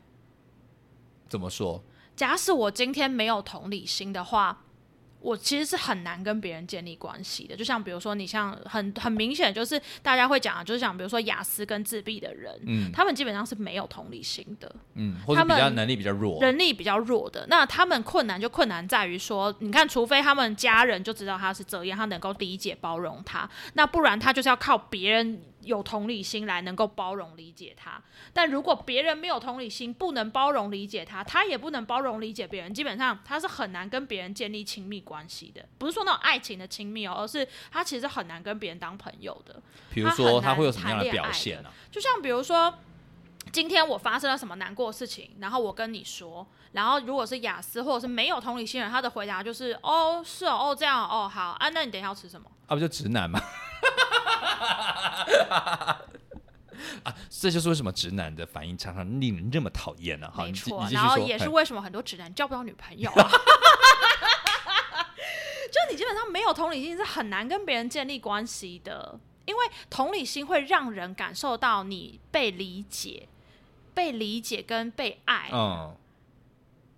[1.29, 1.83] 怎么说？
[2.15, 4.63] 假使我今天没有同理心的话。
[5.21, 25.41] 我其实是很难跟别人建立关系的，就像比如说，你像很很明显就是大家会讲，就是讲比如说雅思跟自闭的人，嗯，他们基本上是没有同理心的，嗯，或者比较能力比较弱，能力比较弱的，那他们困难就困难在于说，你看，除非他们家人就知道他是这样，他能够理解包容他，那不然他就是要靠别人。
[25.69, 28.01] 有同理心来能够包容理解他，
[28.33, 35.63] 但如果别人没有同理心，不能包容理解他，他也不能包容理解别人，基本上他是很难跟别人建立亲密关系的。
[35.77, 39.61] 不是说那种爱情的亲密哦，而是他其实很难跟别人当朋友的。
[39.91, 41.69] 比如说他会有什么样的表现呢？
[41.91, 42.73] 就像比如说，
[43.51, 52.49] 今天我发生了什么难过的事情，然后我跟你说，然后如果是雅思或者是没有同理心人，他的回答就是哦，是哦，哦这样哦，好啊，那你等一下要吃什么？
[52.65, 53.39] 啊，不就直男吗？
[57.03, 60.31] 啊，这就是为什么直男的反应常常令人这么讨厌呢？
[60.37, 63.29] 没错，然后也是为什么很多直男交不到女朋友啊。
[65.71, 73.27] 就你基本上没有同理心，是很难跟别人建立关系的，因为同理心会让人感受到你被理解、
[73.93, 75.49] 被理解跟被爱。
[75.53, 75.95] 嗯。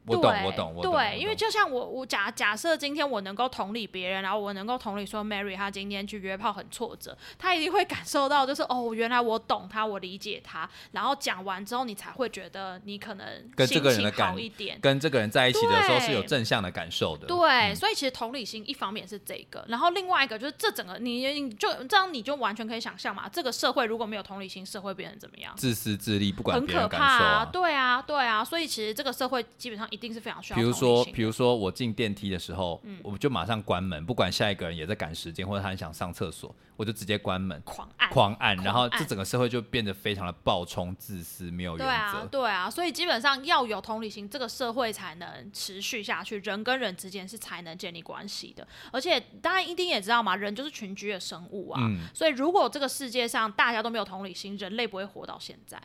[0.07, 0.93] 我懂，我懂，我懂。
[0.93, 10.67] 对，因为就像我，我假假设今天我能够同理别人，然后我能够同理说，Mary 她今天去约炮很挫折，她一定会感受到，就是哦，原来我懂她，我理解她。
[10.91, 17.27] 然后讲完之后，你才会觉得你可能跟这个人的好一点，跟这个人在一起的时候是有正向的感受的。
[17.27, 25.53] 对，所以其实同理心一方面是这个，然后另外一个就是这整个你你就这样你就完全可以想象嘛，这个社会如果没有同理心，社会变成怎么样？
[25.55, 27.45] 自私自利，不管很可怕啊！
[27.45, 30.58] 对啊，对啊，所以其实这个社会基本上一定是非常需要。
[30.58, 41.84] 比如说，比如说我进电梯的时候，我就马上关门，不管下一个人也在赶时间，或者他很想上厕所，我就直接关门，狂按，狂按，然后这整个社会就变得非常的暴冲、自私、没有原则。
[41.86, 48.67] 对啊，对啊，所以基本上要有同理心，这个社会才能持续下去，人跟人之间是才能建立关系的。
[48.91, 51.82] 而且大家一定也知道嘛，人就是群居的生物啊，
[52.13, 55.77] 所以如果这个世界上大家都没有同理心，人类不会活到现在。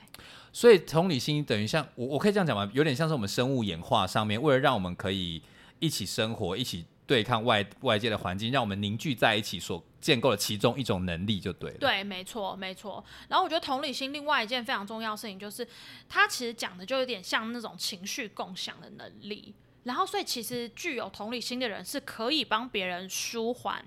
[0.57, 2.66] 所以同理心等于像我，我可以这样讲吗？
[2.73, 5.42] 有点像是我们生物演化上面，为了让我们可以
[5.81, 11.77] 一起生活、一起对抗外外界的环境，让我们凝聚在一起所建构的其中一种能力，就对了。
[11.77, 13.05] 对，没错，没错。
[13.29, 15.69] 然后我觉得同理心另外一件非常重要的事情，就是
[16.09, 19.55] 它其实讲的就有点像那种情绪共享的能力。
[19.85, 23.85] 然后，所以其实具有同理心的人是可以帮别人舒缓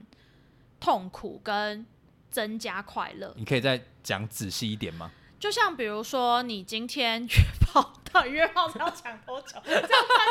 [0.80, 1.84] 痛苦跟
[2.30, 3.34] 增加快乐。
[3.36, 5.12] 你可以再讲仔细一点吗？
[5.40, 9.58] 就像比如说，你今天约炮， 到底约炮是要讲多久？
[9.64, 9.84] 这样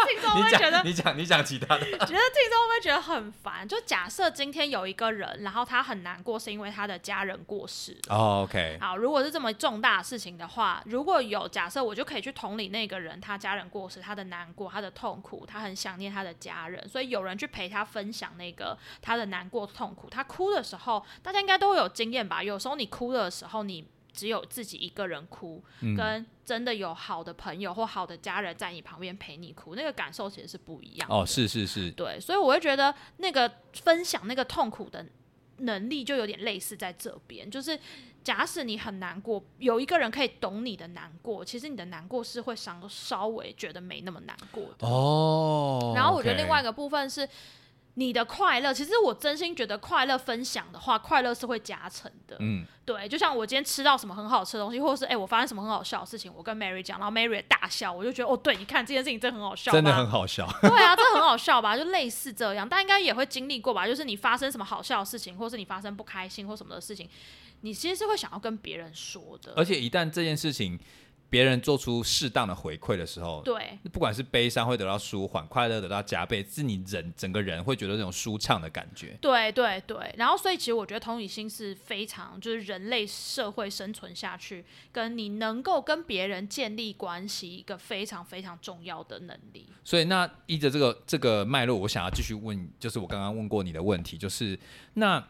[0.07, 1.85] 听众会觉得，你讲，你讲其他的。
[1.85, 3.67] 觉得听众会不会觉得很烦？
[3.67, 7.97] 就假设今天有一个人，然后他很难过，是因为他的家人过世。
[8.11, 20.11] 哦，OK，好，如果是这么重大的事情的话，如果有假设，我就可以去同理那个人，他家人过世，他的难过，他的痛苦，他很想念他的家人，所以有人去陪他分享那个他的难过痛苦。
[20.11, 22.43] 他哭的时候，大家应该都会有经验吧？
[22.43, 23.87] 有时候你哭的时候，你
[24.19, 31.15] 只有自己一个人哭，嗯跟真的有好的朋友或好的家人在你旁边陪你哭，那个感受其实是不一样的。
[31.15, 35.07] 哦，是是是，对，所以我会觉得那个分享那个痛苦的
[35.59, 37.79] 能力就有点类似在这边，就是
[38.25, 44.89] 假使你很难过，有一个人可以懂你的难过，其实你的难过是会稍稍微觉得没那么难过的。
[44.89, 45.93] 哦。
[45.95, 47.29] 然后我觉得另外一个部分是。
[47.99, 52.37] 你的快乐，其实我真心觉得快乐分享的话，快乐是会加成的。
[52.39, 60.47] 嗯，对，就像我今天吃到什么很好吃的东西，或者是哎、我发生什么很好笑的事情，我跟 Mary 讲，然后 Mary 大笑，我就觉得哦，对，你看这件事情真的很好笑吧，真的很好笑。
[60.63, 61.77] 对啊，这很好笑吧？
[61.77, 63.85] 就类似这样，大家应该也会经历过吧？
[63.85, 67.09] 就是你发生什么好笑的事情，或是你发生不开心或什么的事情，
[67.63, 69.53] 你其实是会想要跟别人说的。
[69.57, 70.79] 而且一旦这件事情
[71.31, 79.17] 别人做出适当的回馈的时候，对不管是悲伤会得到舒缓，快乐得到加倍，是你人整个人会觉得那种舒畅的感觉。
[79.21, 89.67] 对对对，然后所以其实我觉得同理心是非常，就是人类社会生存下去，跟你能够跟别人建立关系一个非常非常重要的能力。
[89.85, 94.59] 所以那依着这个这个脉络，我想要继续问，就是我刚刚问过你的问题，就是
[94.95, 95.23] 那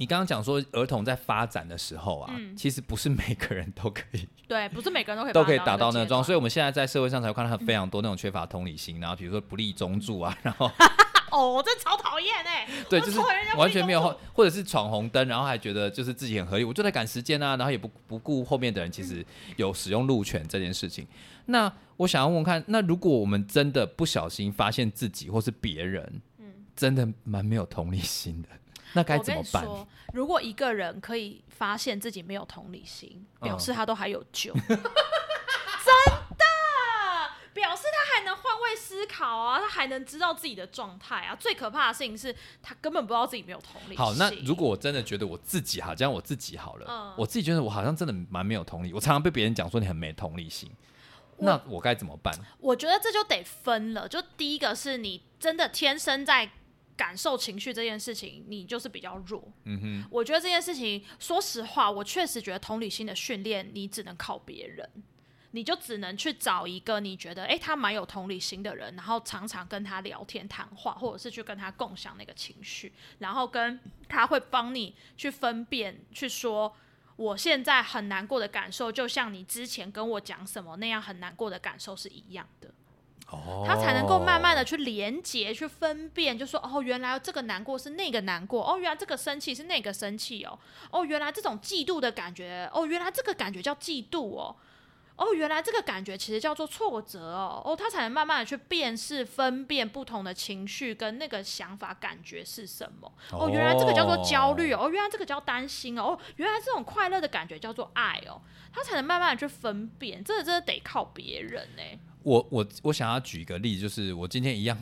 [0.00, 2.56] 你刚刚讲说儿童在发展的时候啊，嗯。
[2.56, 10.70] 其实不是每个人都可以 对，不是每个人都可以都可以达达到那个状况，所以以我们现在在社会上才会看到非常多那种缺乏同理心，然后比如说不利中助啊，然后
[11.30, 13.20] 哦，这超讨厌哎， 对，就是
[13.58, 19.22] 完全没有或者是闯红灯，然后还觉得就是自己很合理，我就在赶时间啊，然后也不不顾后面的人其实
[19.56, 21.06] 有使用路权这件事情。
[21.44, 26.46] 那我想要问问看，那如果我们真的不小心发现自己或是别人，嗯。
[26.74, 28.48] 真的蛮没有同理心的，
[28.92, 29.66] 那该怎么办？
[30.12, 34.52] 如果一个人可以发现自己没有同理心，表示他都还有救。
[34.62, 35.94] 真
[36.36, 36.44] 的，
[37.52, 41.34] 表示他还能换位思考啊，他还能知道自己的状态啊。
[41.34, 43.96] 最可怕的事情是他根本不知道自己没有同理心。
[43.96, 50.70] 好，那如果我真的觉得我自己好，这样我自己好了，嗯我自己觉得我好像真的蛮没有同理，我常常被别人讲说你很没同理心，
[51.38, 52.34] 那我该怎么办？
[52.58, 54.08] 我觉得这就得分了。
[54.08, 56.50] 就第一个是你真的天生在
[57.00, 59.42] 感受情绪这件事情，你就是比较弱。
[59.64, 64.86] 嗯哼，我觉得这件事情，说实话，我确实觉得同理心的训练，你只能靠别人，
[65.52, 76.76] 你就只能去找一个你觉得诶他蛮有同理心的人，然后常常跟他聊天谈话，或者是去跟他共享那个情绪，然后跟他会帮你去分辨，去说。
[77.16, 82.72] 我现在很难过的感受，就像你之前跟我讲什么那样很难过的感受是一样的。
[83.28, 83.64] 哦。
[83.66, 90.58] 他才能够慢慢的去连接、去分辨，就说哦，原来这个难过是那个难过，哦，原来这个生气是那个生气哦，
[90.90, 94.56] 哦，原来这种嫉妒的感觉，哦，原来这个感觉叫嫉妒哦，
[95.16, 103.12] 哦，原来这个感觉其实叫做挫折哦，哦，他才能慢慢的去辨识、分辨不同的情绪跟那个想法、感觉是什么。
[103.32, 108.40] 哦，原来这个叫做焦虑哦，哦，原来这个叫担心哦，哦，原来这种快乐的感觉叫做爱哦，
[108.72, 111.82] 他才能慢慢的去分辨，这个真的得靠别人呢、
[112.22, 114.76] 我我我想要举一个例子，就是我今天一样，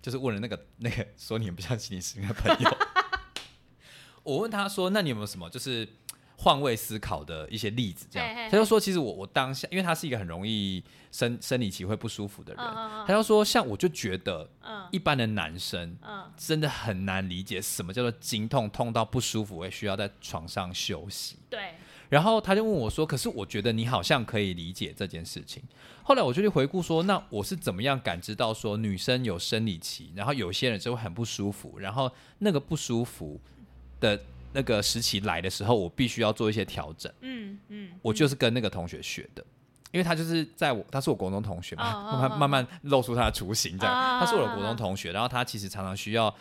[0.00, 2.76] 就是问了那个那个说你很不像心理师的朋友，
[4.22, 5.88] 我问他说，那你有没有什么就是
[6.36, 8.06] 换位思考的一些例子？
[8.10, 12.64] 这样，他就说，其实我我当下，因为他是一个很容易生生理期会不舒服的人，
[13.06, 16.22] 他就说，像我就觉得嗯一般的男生嗯。
[16.34, 21.36] 真的很难理解什么叫做经痛，痛到不舒服会需要在床上休息。
[21.48, 21.74] 对，
[22.08, 25.62] 然后他就问我说：“可是我觉得你好像可以理解这件事情。”
[26.02, 33.40] 后来我就去回顾说：“那我是怎么样感知到说女生有生理期，然后有些人就会很不舒服，然后那个不舒服
[34.00, 34.20] 的
[34.52, 37.12] 那个时期来的时候，我必须要做一些调整。
[37.20, 39.44] 嗯嗯，我就是跟那个同学学的。”
[39.92, 43.94] 因为他就是在我，他是我国中同学嘛，慢慢慢慢露出他的雏形，这样。
[44.18, 46.34] 他是我的国中同学，然后他其实常常需要，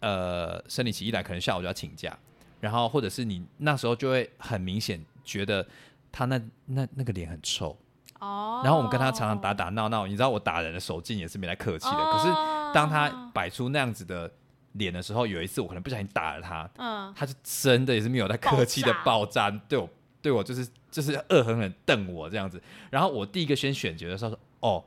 [0.00, 2.18] 呃，生理期一来，可能下午就要请假，
[2.60, 5.66] 然后或者是你那时候就会很明显觉得
[6.10, 7.78] 他那那那个脸很臭，
[8.18, 14.30] 哦，然后我们跟他常常打打闹闹，你知道我打人的手劲也是没来客气的，可是哦当他摆出那样子的
[14.72, 17.12] 脸的时候，有一次我可能不小心打了他，嗯。
[17.16, 19.88] 他就真的也是没有在客气的爆炸，对我
[20.20, 22.62] 对我就是就是恶狠狠瞪我这样子。
[22.90, 24.84] 然后我第一个先选择的时候说，哦，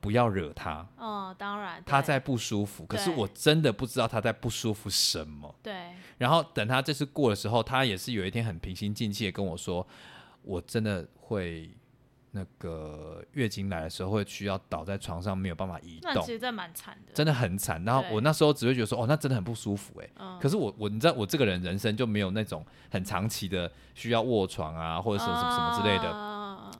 [0.00, 5.54] 不要惹他，哦，当然，他在不舒服，可是我真的不知道他在不舒服什么。
[5.62, 9.86] 对，然后等他这次过的时候，他也是有一天很平心静气的跟我说，
[10.42, 11.70] 我真的会
[12.36, 16.12] 那个月经来的时候会需要倒在床上，没有办法移动。
[16.12, 17.82] 那其，实真的蛮惨的，真的很惨。
[17.84, 26.04] 然后我那时候只会觉得说，哦，那真的很不舒服哎、嗯，可是我我你知道我这个人人生就没有那种很长期的需要卧床啊或者什么什么什么之类的。
[26.04, 26.34] 的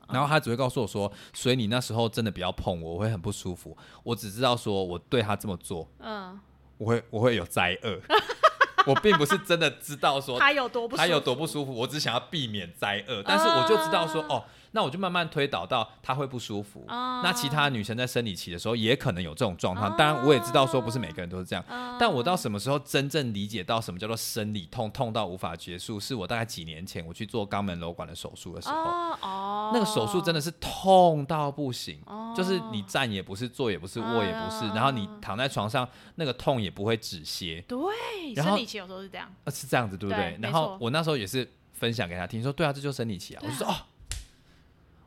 [0.08, 3.76] 然后他只会告诉我说，所以你那时候真的不要碰我，我会很不舒服。
[4.02, 6.38] 我只知道说我对他这么做，嗯，
[6.78, 8.00] 我会我会有灾厄。
[8.86, 14.28] 我并不是真的知道说他有多不舒服，他有多不舒服，我只想要避免灾厄，但是我就知道说，啊。
[14.28, 14.44] 哦，
[14.74, 16.84] 那我就慢慢推导到他会不舒服。
[16.88, 28.74] 啊那其他女生在生理期的时候也可能有这种状况，啊当然我也知道说不是每个人都是这样，啊但我到什么时候真正理解到什么叫做生理痛，痛到无法结束，是我大概几年前我去做肛门瘘管的手术的时候。
[28.74, 32.34] 哦哦，那个手术真的是痛到不行，哦。
[32.36, 40.32] 就是你站也不是，坐也不是，卧也不是，啊然后你躺在床上，那个痛也不会止歇，对，生理期有时候是这样，呃，是这样子，对不对？
[40.32, 43.40] 对然后我那时候也是分享给他听，说对啊，这就是生理期啊。
[43.40, 43.74] 啊我就说哦，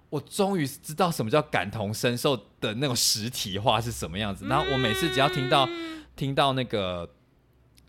[0.09, 4.45] 我终于知道什么叫感同身受的那种实体化是什么样子。
[4.47, 7.07] 然后我每次只要听到、嗯听到那个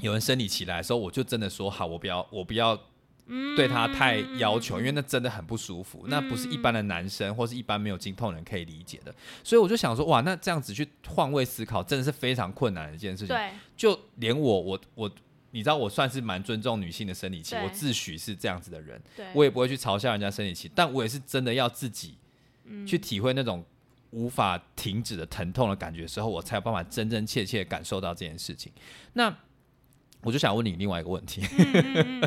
[0.01, 2.79] 有人生理起来的时候，我就真的说好，我不要，我不要
[3.25, 9.15] 嗯对他太要求，因为那真的很不舒服，那不是一般的男生或是一般没有经痛人可以理解的。
[9.43, 13.29] 所以我就想说，哇，那这样子去换位思考，真的是非常困难的一件事情。
[13.29, 15.11] 对，就连我，我我，
[15.51, 19.01] 你知道，我算是蛮尊重女性的生理期，我自诩是这样子的人，
[19.35, 22.17] 我也不会去嘲笑人家生理期，但我也是真的要自己
[22.65, 22.87] 嗯。
[22.87, 23.65] 去体会那种
[24.11, 28.73] 无法停止的疼痛的感觉的时候，我才有办法真真切切感受到这件事情。
[29.15, 29.35] 那
[30.23, 31.43] 我就想问你另外一个问题，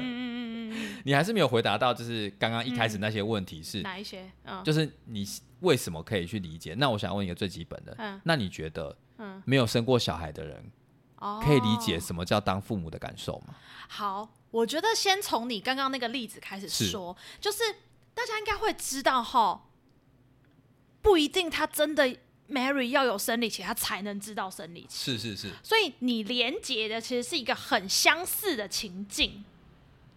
[1.04, 4.32] 你还是没有回答到，就是刚刚一开始那些问题是，嗯，哪一些？
[4.46, 5.28] 嗯，就是你
[5.60, 6.74] 为什么可以去理解？
[6.76, 8.20] 那我想问一个最基本的，嗯。
[8.24, 10.81] 那你觉得嗯，没有生过小孩的人哦，
[11.44, 13.56] 可以理解什么叫当父母的感受吗？
[13.88, 17.60] 好，我觉得先从你刚刚那个例子开始是说，就是
[18.14, 19.68] 大家应该会知道哈，
[21.02, 22.18] 不一定他真的
[22.50, 25.18] Mary 要有生理期，他才能知道生理期。
[25.18, 29.44] 是是是，所以你连接的其实是一个很相似的情境，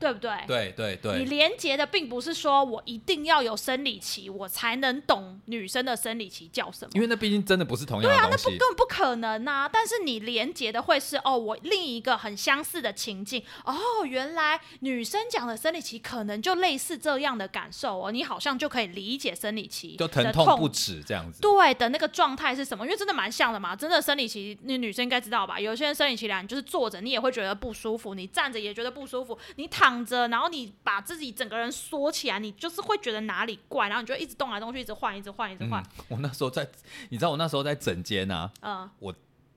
[0.04, 0.30] 对不对？
[0.46, 6.90] 对对对，你连接的并不是说我一定要有生理期，我才能懂女生的生理期叫什么。
[6.92, 8.50] 因为那毕竟真的不是同样的东西。
[8.50, 13.74] 根本不可能呐、但是你连接的会是哦，我另一个很相似的情境哦，
[14.04, 21.40] 原来女生讲的生理期可能就类似这样的感受哦，你好像就可以理解生理期就疼痛不止这样子。
[21.40, 22.84] 对的那个状态是什么？
[22.84, 25.58] 因为真的蛮像的嘛，真的生理期，那女生应该知道吧？
[25.58, 35.82] 有些人生理期来，你就是坐着，你也会觉得不舒服；你站着也觉得不舒服；你躺着，然后你把自己整个人缩起来，你就是会觉得哪里怪，然后你就一直动来动去，一直换，一直换，一直换。
[35.82, 36.66] 嗯。，我那时候在，
[37.10, 38.88] 你知道我那时候在整间啊，嗯。
[38.98, 39.14] 我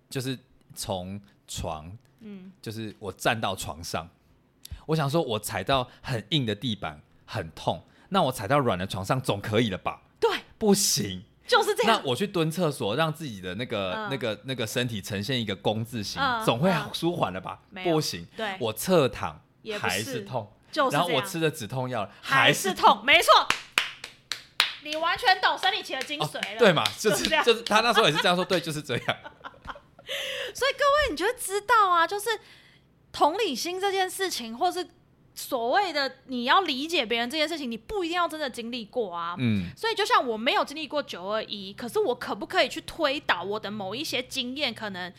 [0.10, 0.38] 就是
[0.76, 4.10] 从床，嗯，就是我站到床上，
[4.86, 10.02] 我想说我踩到很硬的地板很痛，那我踩到软的床上总可以了吧？
[10.20, 12.02] 对，不行，就是这样。
[12.02, 14.10] 那我去蹲厕所，让自己的那个、嗯。
[14.10, 16.90] 那个那个身体呈现一个弓字形，嗯总会嗯。
[16.94, 17.60] 舒缓了吧？
[17.84, 19.40] 不行，对，我侧躺
[19.74, 23.32] 还是是痛，就是，然后我吃的止痛药还是是痛，没错。
[24.84, 26.84] 你完全懂生理期的精髓了，哦对嘛？
[26.98, 29.06] 就就是这样是就是他那时候也是这样说，对，就是这样。
[30.54, 32.30] 所以各位，你就会知道啊，就是
[33.12, 34.88] 同理心这件事情，或是
[35.36, 39.36] 所谓的你要理解别人这件事情，你不一定要真的经历过啊。
[39.38, 44.74] 嗯，所以，就像我没有经历过九二一，可是我可不可以去推导我的某一些经验？
[44.74, 45.12] 可能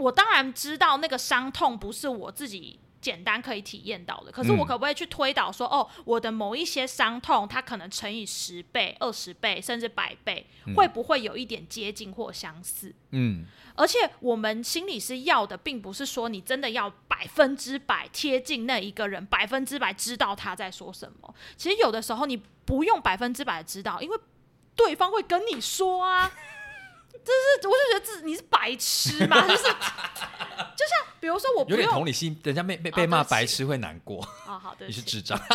[0.00, 10.46] 我当然知道那个伤痛不是我自己简单可以体验到的，可是我嗯可不可以去推导说，哦，我的某一些伤痛，它可能乘以十倍、二十倍，甚至百倍，
[10.76, 12.94] 会不会有一点接近或相似？
[13.12, 21.34] 嗯，而且我们心理师要的，并不是说你真的要百分之百贴近那一个人，百分之百知道他在说什么。
[21.56, 22.36] 其实有的时候你
[22.66, 24.18] 不用百分之百知道，因为
[24.76, 26.30] 对方会跟你说啊。
[27.30, 34.22] 就是，我就觉得自你是白痴嘛， 就是，就像比如说我不有点用同理心，人家被被哦被骂白痴会难过。
[34.46, 35.38] 啊、好的，你是智障。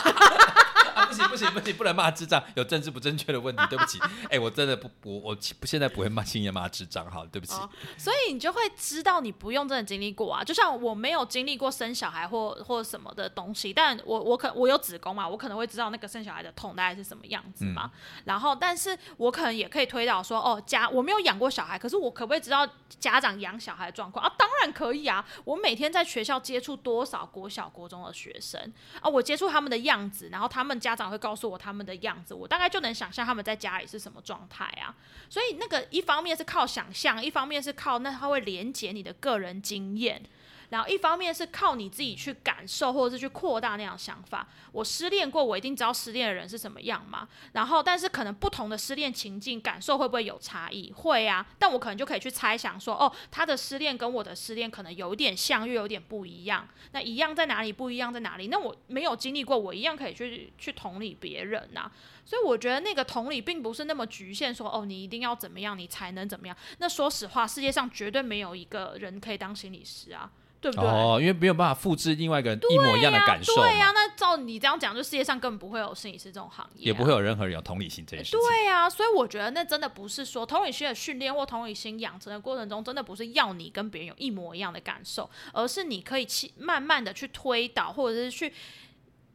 [1.06, 4.00] 啊、不行不行不行，不能骂智障，有政治不正确的问题，对不起。
[4.30, 7.54] 哎、我真的不我我不现在不会骂轻言骂智障，好，对不起。
[7.54, 10.44] 哦所以你就会知道你不用真的经历过啊。
[10.44, 17.92] 就像我没有经历过生小孩或或什么的东西，但我我可我有子宫嘛，我可能会知道那个生小孩的痛大概是什么样子嘛。
[18.26, 22.68] 然后，但是我可能也可以推导说，哦，家我没有养过小孩，可是我可不可以知道
[23.00, 24.32] 家长养小孩的状况啊？
[24.38, 25.26] 当然可以啊！
[25.44, 28.60] 我每天在学校接触多少国小、国中的学生
[29.02, 34.96] 啊，我接触他们的样子，然后他们家长会告诉我他们的样子，我大概就能想象他们在家里是什么状态啊。
[35.30, 40.24] 所以那个一方面是靠想象，一方面是靠那他会连接你的个人经验。
[40.70, 44.48] 然后一方面是靠你自己去感受，或者是去扩大那样想法。
[44.72, 47.28] 我失恋过，我一定知道失恋的人是什么样嘛。
[47.54, 50.92] 然后，但是可能不同的失恋情境感受会不会有差异？
[50.92, 51.46] 会啊。
[51.60, 56.68] 但我可能就可以去猜想说，哦，他的失恋跟我的失恋可能有点像，又有点不一样。
[56.92, 57.72] 那一样在哪里？
[57.72, 58.48] 不一样在哪里？
[58.48, 61.92] 那我没有经历过，我一样可以去去同理别人呐。
[62.26, 66.58] 所以我觉得那个同理并不是那么局限，说哦，你一定要怎么样，你才能怎么样。
[66.80, 70.32] 那说实话，世界上绝对没有一个人可以当心理师啊。
[70.66, 70.90] 对不对？
[70.90, 73.54] 哦，因为没有办法复制另外一个人一模一样的感受。
[73.54, 78.40] 对呀，那照你这样讲，就世界上根本不会有摄影师这种行业，也不会有任何人有同理心这件事情。
[78.40, 88.52] 对呀，所以我觉得那真的不是说同理心的训练或同理心养成的过程中，真的不是要你跟别人有一模一样的感受，而是你可以去慢慢的去推导，或者是去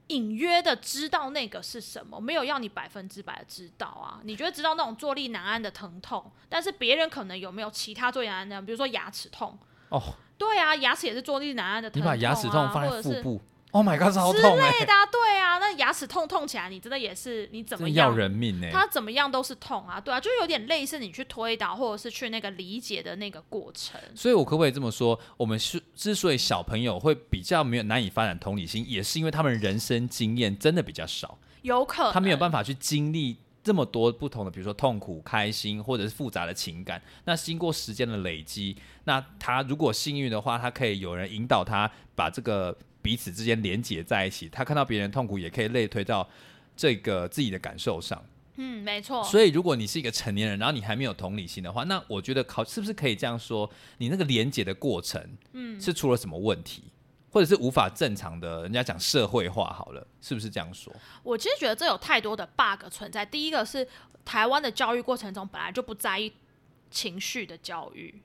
[0.08, 4.18] 隐约的知道那个是什么，没有要你百分之百的知道啊。
[4.24, 9.56] 你觉得知道那种坐立难安的疼痛，但是别人可能有没有其他坐立难安的，比如说牙齿痛
[9.90, 10.02] 哦。
[10.40, 14.86] 对啊，牙齿也是坐立难安的疼痛啊，你把牙齿痛放在腹部，Oh my god，超痛之类的。
[15.12, 18.68] 对啊，那牙齿痛痛起来，你真的也是你怎么样要人命呢？
[18.72, 24.00] 它怎么样都是痛啊，对啊，就有点类似你去推导或者是去那个理解的那个过程。
[24.14, 25.20] 所以，我可不可以这么说？
[25.36, 33.36] 我们是之所以小朋友会比较没有难以发展同理心，也是因为他们人生经验真的比较少，有可能他没有办法去经历。
[33.62, 44.48] 这么多不同的，比如说痛苦、开心，或者是复杂的情感，那经过时间的累积，那他如果幸运的话，他可以有人引导他把这个彼此之间连接在一起。
[44.48, 46.28] 他看到别人痛苦，也可以类推到
[46.76, 48.22] 这个自己的感受上。
[48.56, 49.22] 嗯，没错。
[49.24, 56.82] 所以，如果你是一个成年人，然后你还没有同理心的话，那我觉得考是不是可以这样说，你那个连接的过程，嗯，是出了什么问题？
[57.30, 60.92] 或者是无法正常的，人家讲社会化好了，是不是这样说？
[61.22, 63.24] 我其实觉得这有太多的 bug 存在。
[63.24, 63.86] 第一个是
[64.24, 66.32] 台湾的教育过程中本来就不在意
[66.90, 68.20] 情绪的教育，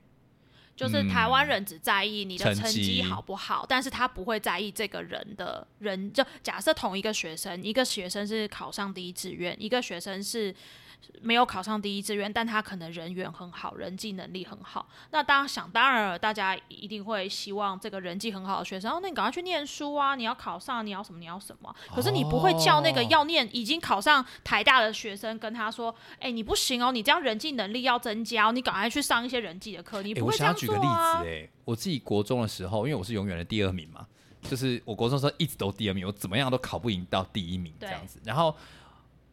[0.74, 6.12] 就是台湾人只在意你的成绩好不好，但是他不会在意这个人的人。
[6.12, 10.54] 就假设同一个学生，一个学生是考上第一志愿，一个学生是。
[11.20, 14.88] 没有考上第一志愿，但他可能人缘很好，人际能力很好。
[15.10, 20.14] 那当然想当然了，大家一定会希望这个人际很好的学生，哦，那你赶快去念书啊！
[20.14, 21.18] 你要考上，你要什么？
[21.18, 21.74] 你要什么？
[21.94, 31.22] 可是你不会叫那个要念、已经考上台大的学生跟他说：“哎，你不行哦，你这样人际能力要增加，你赶快去上一些人际的课。”你不会这样做啊？
[31.24, 34.06] 哎，我自己国中的时候，因为我是永远的第二名嘛，
[34.42, 38.20] 就是我国中时候一直都第二名，我怎么样都考不赢到第一名这样子。
[38.24, 38.54] 然后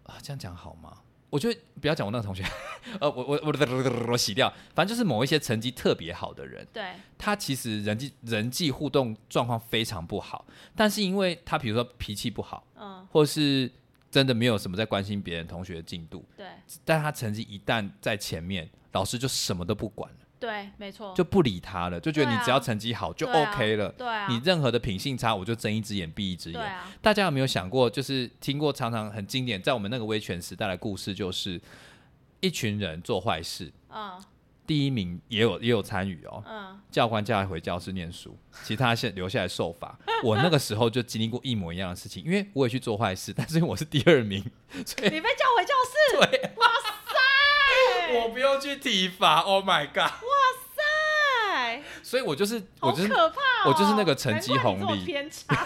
[0.03, 0.97] 啊，这样讲好吗？
[1.33, 2.43] 我觉得不要讲我那个同学，
[3.01, 13.67] 呃，我我我我洗掉，反正就是某一些成绩特别好的人，对，他其实人际人际互动状况非常不好，但是因为他比如说脾气不好，嗯，或是
[14.11, 16.45] 真的没有什么在关心别人同学的进度，对，
[16.85, 20.17] 但他成绩一旦在前面，老师就什么都不管了。
[20.43, 23.87] 对，没错，就不理他了，就觉得你只要成绩好就 OK 了。
[23.97, 26.59] 对啊，你任何的品性差，我就睁一只眼闭一只眼。
[26.59, 31.61] 对啊，大家有没有想过，就是听过常常很经典，在我们那个威权时代的故事，就是
[32.41, 34.21] 一群人做坏事，嗯，
[34.67, 39.97] 第一名也有也有参与哦，嗯，教官叫他回教室念书，其他先留下来受罚。
[40.23, 44.43] 我那个时候就经历过一模一样的事情，因为我也去做坏事，但是我是第二名，
[44.85, 45.93] 所以你被叫回教室。
[46.29, 46.93] 对，哇塞，
[48.11, 50.09] 我不用去体罚，Oh my God 哇
[50.75, 51.83] 塞。
[52.01, 53.13] 所以我就是，我就是，
[53.65, 55.05] 我就是那个成绩红利。
[55.05, 55.45] 偏差。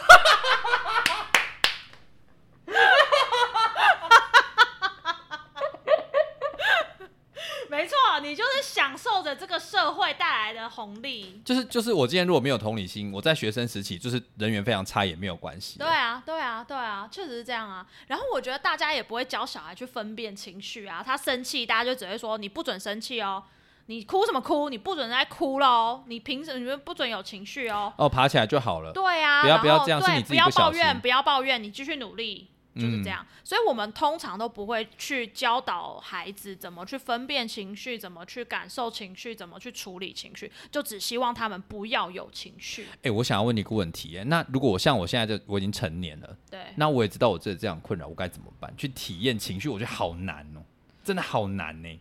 [7.69, 11.41] 没错，你就是享受着这个社会带来的红利。
[11.43, 15.77] 就是就是，我今天如果没有同理心，我在学生时期就是人缘非常差，也没有关系。
[15.77, 17.85] 对啊，对啊，对啊，确实是这样啊。
[18.07, 23.43] 然后我觉得大家也不会教小孩去分辨情绪啊，他生气，大家就只会说你不准生气哦。
[23.89, 24.69] 你哭什么哭？
[24.69, 26.03] 你不准再哭喽！
[26.07, 26.59] 你凭什么？
[26.59, 27.93] 你们不准有情绪哦！
[27.97, 28.91] 哦，爬起来就好了。
[28.91, 33.25] 对啊，不要不要这样，是你自己不要抱怨，不要抱怨，你继续努力，就是这样。
[33.43, 42.87] 所以我们通常都不会去教导孩子怎么去分辨情绪，怎么去感受情绪，怎么去处理情绪，就只希望他们不要有情绪。
[43.03, 48.71] 哎，我想要问你一个问题，那如果我像我现在就我已经成年了，对，那我也知道我这这样困扰，我该怎么办？
[48.77, 50.61] 去体验情绪，我觉得好难哦，
[51.03, 51.99] 真的好难呢。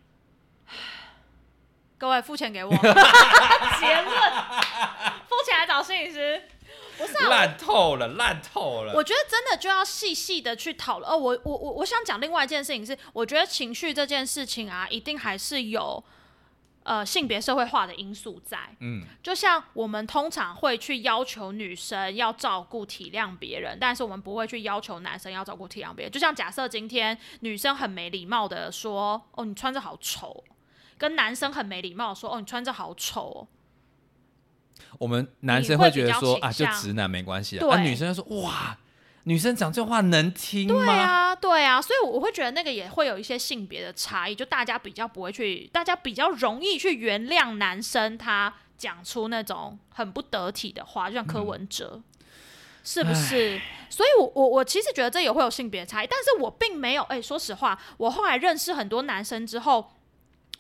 [1.99, 2.93] 各位付钱给我， 结论，
[5.27, 6.43] 付钱来找摄影师，
[6.99, 8.92] 不是烂透了，烂透了。
[8.94, 11.11] 我觉得真的就要细细的去讨论。
[11.11, 16.03] 哦，我我我我想讲另外一件事情是，我觉得情绪这件事情啊，一定还是有
[16.82, 18.59] 呃性别社会化的因素在。
[18.80, 26.12] 嗯，就像我们通常会去要求女生要照顾体谅别人，但是我们不会去要求男生要照顾体谅别人。
[26.12, 30.42] 就像假设今天女生很没礼貌的说：“哦，你穿着好丑。”
[30.99, 33.47] 跟男生很没礼貌的说：“哦，你穿着好丑。
[34.97, 38.76] 哦。”我们男生你会觉得说啊，就直男没关系啊，对啊，女生就说哇，
[39.24, 40.74] 女生讲这话能听吗？
[40.74, 52.01] 对啊，对啊，所以我会觉得那个也会有一些性别的差异，就大家比较不会去，大家比较容易去原谅男生他讲出那种很不得体的话，就像柯文哲，
[52.84, 53.61] 是不是？
[53.88, 59.92] 所以我，我我其实觉得这也会有性别差异，但是我并没有，哎、说实话，我后来认识很多男生之后，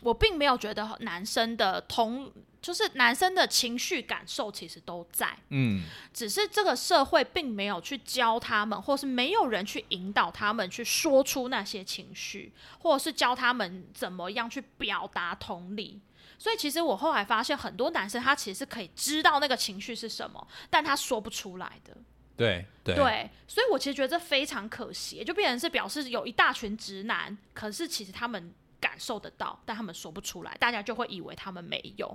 [0.06, 2.32] 我并没有觉得男生的同。
[2.62, 16.00] 就是男生的情绪感受其实都在，嗯，只是这个社会并没有去教他们，或是没有人去引导他们去说出那些情绪，或者是教他们怎么样去表达同理。
[16.38, 21.96] 所以其实我后来发现，很多男生他其实是可以知道那个情绪是什么，但他说不出来的。
[22.36, 28.52] 对对对，所以我其实觉得这非常可惜，就变成是表示有一大群直男，可是其实他们
[28.86, 32.06] 感受得到，但他们说不出来，大家就会以为他们没有。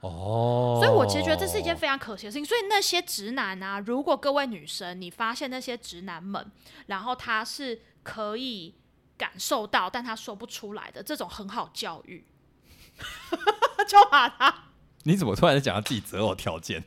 [0.00, 2.44] 哦，所以我其实觉得这是一件非常可惜的事情。
[2.44, 6.52] 所以那些直男啊，如果各位女生你发现那些直男们，
[6.86, 8.76] 然后他是可以
[9.18, 12.24] 感受到，但他说不出来的，这种很好教育，
[13.88, 14.54] 就把他
[15.02, 16.84] 你怎么突然讲到自己择偶条件？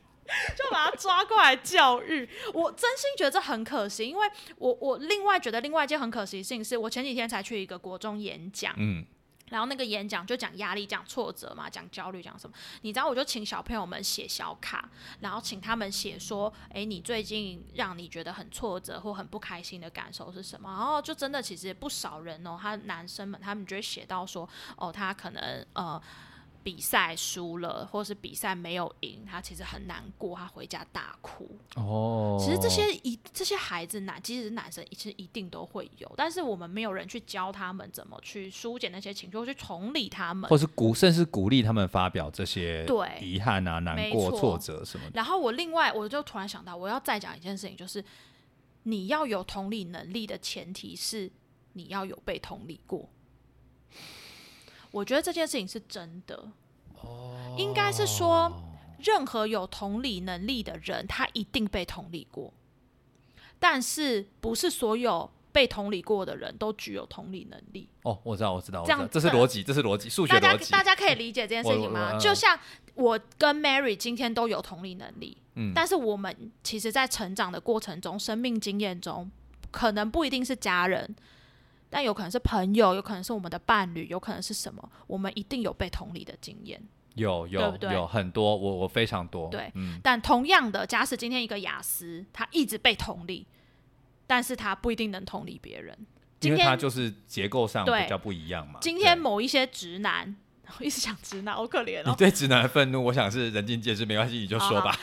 [0.57, 2.30] 就把他抓过来教育。
[2.53, 9.05] 我真心觉得这很可惜，因为我我另外觉得另外一件很可惜的事情是，我前几天才去一个国中演讲，嗯，
[9.49, 12.55] 然后那个演讲就讲压力、讲挫折嘛，讲焦虑、讲什么。
[12.81, 14.89] 你知道，我就请小朋友们写小卡，
[15.19, 20.69] 然后请他们写说，诶，你最近让你觉得很挫折或很不开心的感受是什么？
[20.69, 26.01] 然后就真的其实不少人哦，他男生们他们就会写到说，哦，他可能呃。
[26.64, 31.49] 比赛输了，或是比赛没有赢，他其实很难过，他回家大哭。
[31.76, 40.49] 哦，其实这些一这些孩子男，即使是男生，其实一定都会有，但是我们没有人去教他们怎么去疏解那些情绪，或去同理他们。
[40.49, 45.12] 或是鼓，甚至鼓励他们发表这些对遗憾啊、难过、挫折什么的。
[45.14, 48.03] 然后我另外我就突然想到，我要再讲一件事情，就是
[48.84, 51.32] 你要有同理能力的前提是
[51.74, 53.10] 你要有被同理过。
[54.91, 56.49] 我觉得这件事情是真的，
[57.01, 58.51] 哦应该是说，
[58.99, 62.53] 任何有同理能力的人，他一定被同理过，
[63.59, 67.89] 但是不是所有被同理过的人都具有同理能力。
[68.03, 70.71] 哦，我知道，我知道，这样，这是逻辑，这是逻辑，数学大家逻辑。
[70.71, 72.17] 大家可以理解这件事情吗？
[72.19, 72.57] 就像
[72.93, 79.29] 我跟 Mary 今天都有同理能力，嗯但是我们其实，在成长的过程中，生命经验中，
[79.71, 81.15] 可能不一定是家人，
[81.89, 86.81] 但有可能是朋友，有可能是我们的伴侣，有可能是什么，我们一定有被同理的经验。
[87.15, 89.49] 有有有很多，我我非常多。
[89.49, 93.47] 对嗯，但同样的，假使今天一个雅思，他一直被同理，
[94.27, 95.97] 但是他不一定能同理别人。
[96.39, 98.77] 今因为他就是结构上比较不一样嘛。
[98.79, 100.35] 今天某一些直男，
[100.77, 102.03] 我一直想直男，好可怜哦。
[102.09, 104.95] 你对直男的愤怒，我想是人尽皆知，没关系，你就说吧。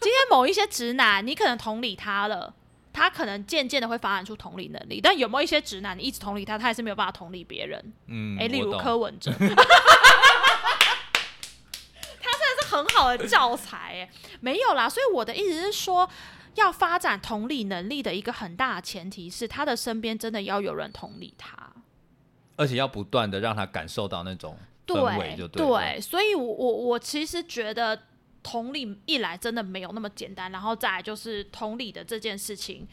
[0.00, 2.52] 今天某一些直男，你可能同理他了，
[2.92, 7.92] 他可能渐渐的会发展出同理能力，但有没有一些直男，你一直同理他，他还是没有办法同理别人？
[8.06, 9.64] 嗯，诶，例如柯文哲， 他真的
[12.62, 14.10] 是很好的教材，哎，
[14.40, 14.88] 没有啦。
[14.88, 16.08] 所以我的意思是说，
[16.56, 21.56] 要发展同理能力的一个很大的前提是，他的身边真的要有人同理他。
[22.56, 24.54] 而且要不断的让他感受到那种
[24.86, 25.98] 氛围，就对。
[25.98, 27.98] 所以我我我其实觉得
[28.42, 32.86] 同理一来真的没有那么简单，然后再来就是同理的这件事情，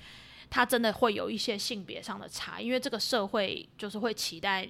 [0.50, 4.68] 它真的会有一些性别上的差，因为这个社会就是会期待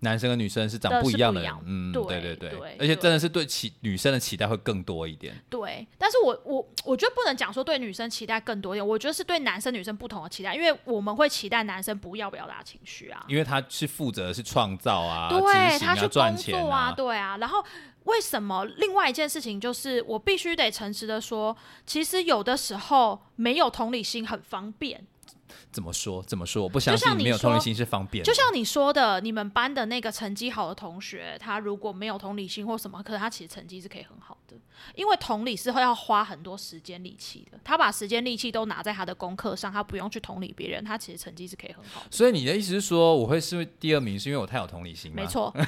[0.00, 2.76] 男生跟女生是长不一样的嗯，对对对。
[2.78, 5.34] 而且真的是对期女生的期待会更多一点。
[5.50, 17.36] 对，但是我我我觉得不能讲说对女生期待更多一点，我觉得是对男生女生不同的期待，因为我们会期待男生不要表达情绪啊，因为他是负责是创造啊、对啊、他去赚工作钱啊，对啊。
[17.38, 17.64] 然后
[18.08, 21.56] 为什么另外一件事情就是，我必须得诚实的说，
[21.86, 25.06] 其实有的时候没有同理心很方便。
[25.70, 26.22] 怎么说？
[26.22, 26.62] 怎么说？
[26.62, 28.26] 我不相信没有同理说心是方便的。
[28.26, 34.56] 就像你说的，你们班的那个成绩好的同学，他如果没有同理心或什么，可是他其实成绩是可以很好的，
[34.94, 37.58] 因为同理是会要花很多时间力气的。
[37.62, 42.06] 他把时间力气都拿在他的功课上，他不用去同理别人，他其实成绩是可以很好的。
[42.10, 45.16] 所以你的意思是说，我会是第二名，是因为我太有同理心吗？
[45.22, 45.26] 没。
[45.26, 45.52] 错。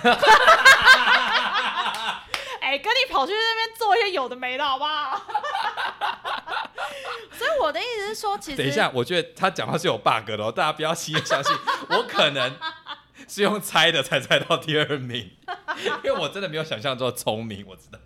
[2.70, 5.18] 哎、跟你跑去那边做一些有的没的，好不好？
[7.36, 11.52] 所以我的意思是说，其实等一下，我觉得他讲话是有 bug 的哦，大家不要轻易相信。
[11.88, 12.56] 我可能
[13.26, 15.32] 是用猜的才猜到第二名。
[16.04, 17.98] 因为我真的没有想象中的聪明，我知道。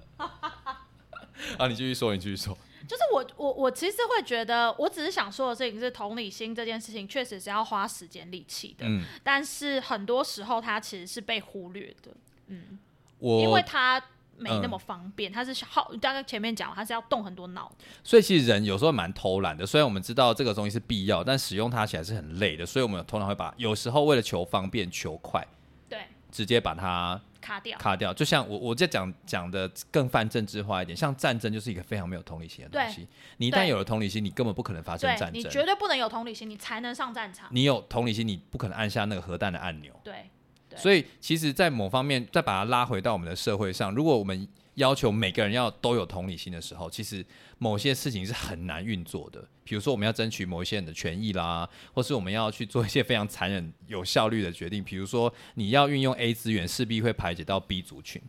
[1.59, 2.57] 啊，你继续说，你继续说。
[2.89, 12.11] 就是我我我其实会觉得，我只是想说的事情是同理心这件事情确实是要花时间力气的，嗯，但是很多时候它其实是被忽略的，
[12.47, 12.79] 嗯，
[13.19, 14.03] 我因为它
[14.37, 17.71] 没那嗯么方便，它是耗，大概前面讲了，它是要动很多脑，
[18.03, 25.47] 所以其实人有时候蛮偷懒的，虽然我们知道这个东西是必要，但使用它起来是很累的，所以我们通常会把有时候为了求方便、求快，
[25.89, 28.13] 对，直接把它卡掉，卡掉。
[28.15, 33.07] 就像我我在讲讲的更泛政治化一点，像战争就是一个非常没有同理心的东西。
[33.37, 35.35] 你一旦有了同理心，你根本不可能发生战争。
[35.35, 39.95] 你绝对不能有同理心，你才能上战场，你有同理心，你不可能按下那个核弹的按钮。
[40.03, 40.31] 对
[40.77, 47.25] 所以，其实，在某方面，再把它拉回到我们的社会上，如果我们要求每个人要都有同理心的时候，其实
[47.59, 49.47] 某些事情是很难运作的。
[49.63, 54.83] 比如说，我们要争取某一些人的权益啦，或是我们要去做一些非常残忍、有效率的决定。
[54.83, 58.21] 比如说，你要运用 A 资源，势必会排解到 B 族群。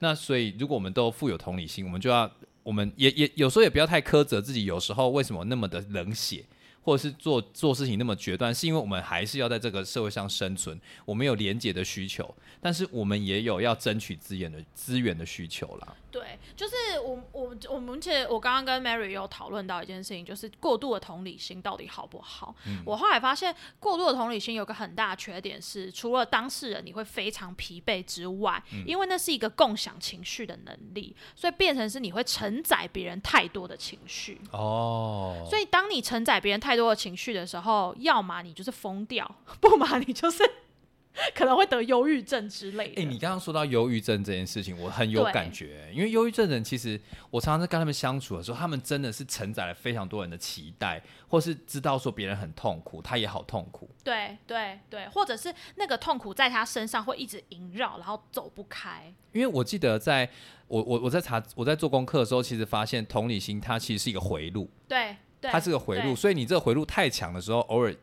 [0.00, 2.30] 那所以，如果我们都富有同理心，我们就要，
[2.62, 4.66] 我们也也有时候也不要太苛责自己。
[4.66, 6.44] 有时候为什么那么的冷血，
[6.84, 15.96] 或者是做做事情那么决断，是因为我们还是要在这个社会上生存，我们有廉洁的需求，但是我们也有要争取资源的资源的需求了。
[16.14, 22.54] 对，就是我我我们其实我刚刚跟 Mary 有讨论到一件事情，就是过度的同理心到底好不好？
[22.86, 34.40] 我后来发现，过度的同理心有个很大的缺点是，除了当事人你会非常疲惫之外，因为那是一个共享情绪的能力，所以变成是你会承载别人太多的情绪。
[34.52, 39.28] 哦，所以当你承载别人太多的情绪的时候，要么你就是疯掉，
[39.60, 40.48] 不嘛你就是
[41.34, 43.02] 可能会得忧郁症之类的。
[43.02, 47.00] 哎、你刚刚说到忧郁症这件事情，我很有感觉，因为忧郁症人其实
[47.30, 53.88] 我常常在跟他们相处的时候，他们真的是承载了非常多人的期待，或是知道说别人很痛苦，他也好痛苦。
[54.02, 59.14] 对对对，或者是那个痛苦在他身上会一直萦绕，然后走不开。
[59.32, 60.28] 因为我记得在
[60.66, 67.94] 我我我在查我在做功课的时候，其实发现同理心它其实是一个回路，对对，它是个回路，所以你这个回路太强的时候，偶尔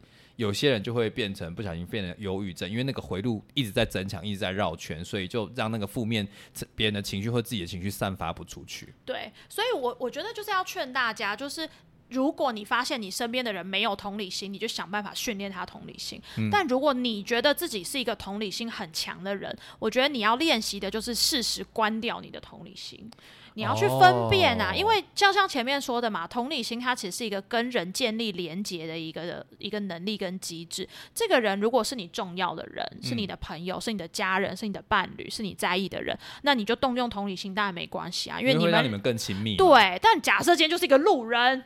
[0.41, 6.27] 有些人就会变成不小心变成忧郁症，因为那个回路一直在增强，一直在绕圈，所以就让那个负面
[6.75, 8.93] 别人的情绪或自己的情绪散发不出去。
[9.05, 11.69] 对，所以我我觉得就是要劝大家，就是。
[12.11, 16.21] 如果你发现你身边的人没有同理心，你就想办法训练他同理心。
[16.35, 23.09] 嗯但如果你觉得自己是一个同理心很强的人，我觉得你要练习的就是适时关掉你的同理心。
[23.55, 30.87] 你要去分辨啊，哦因为就像前面说的嘛，同理心它其实是一个跟人建立连结的一个一个能力跟机制。
[31.13, 41.63] 这个人如果是你重要的人，是你的朋友，是你的家人，是你的伴侣，是你在意的人，那你就动用同理心当然没关系啊，因为你们你们更亲密。，对，但假设今天就是一个路人，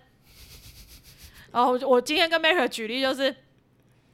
[1.52, 3.36] 然后我今天跟 Mary 举例就是。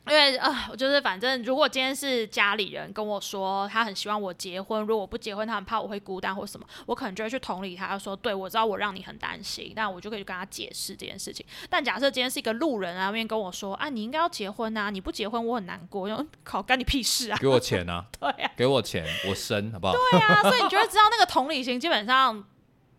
[0.08, 11.46] 因为啊、我就是反正，如果今天是家里人跟我说他很希望我结婚，如果我不结婚，他很怕我会孤单或什么，我可能就会去同理他，说对我知道我让你很担心，但我就可以去跟他解释这件事情。
[11.70, 16.10] 但假设今天是一个路人啊，那边跟我说啊，你应该要结婚啊，你不结婚我很难过，
[16.44, 17.38] 靠，干你屁事啊！
[17.40, 19.94] 给我钱啊， 对啊、给我钱，我生好不好？
[19.94, 22.44] 对啊，所以你就会知道那个同理心，基本上，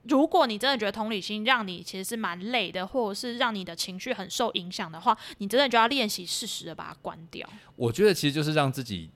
[0.05, 7.49] 如果你真的觉得同理心让你其实是蛮累的，或者是让你的情绪很受影响的话，你真的就要练习适时的把它关掉。
[7.77, 9.11] 我觉得其实就是让自己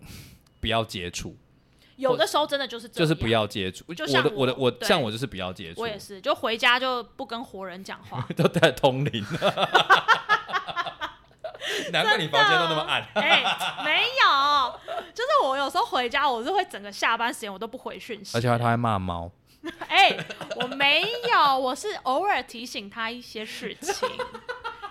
[0.60, 1.36] 不要接触，
[1.96, 3.92] 有的时候真的就是就是不，要接触。
[3.94, 8.26] 就像我的我像我就是不要接触我，也是，就回家就不跟活人讲话。
[8.36, 9.24] 都带通灵。
[11.90, 13.06] 难怪你房间都那么暗。
[13.14, 13.42] 哎、
[13.84, 14.80] 没有，
[15.12, 18.36] 就是我有时候回家，我是会整个下班时间我都不回讯息。
[18.36, 19.30] 而且他还骂猫，
[19.88, 20.16] 哎、
[20.56, 24.08] 我没有，我是偶尔提醒他一些事情。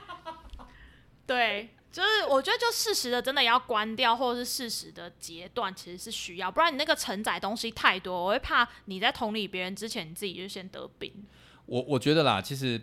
[1.28, 11.14] 对，就是我觉得就适时的真的要关掉，或者是适时的截断，其实是需要，不然你那个承载东西太多，我会怕你在同理别人之前，你自己就先得病。
[11.66, 12.82] 我我觉得啦，其实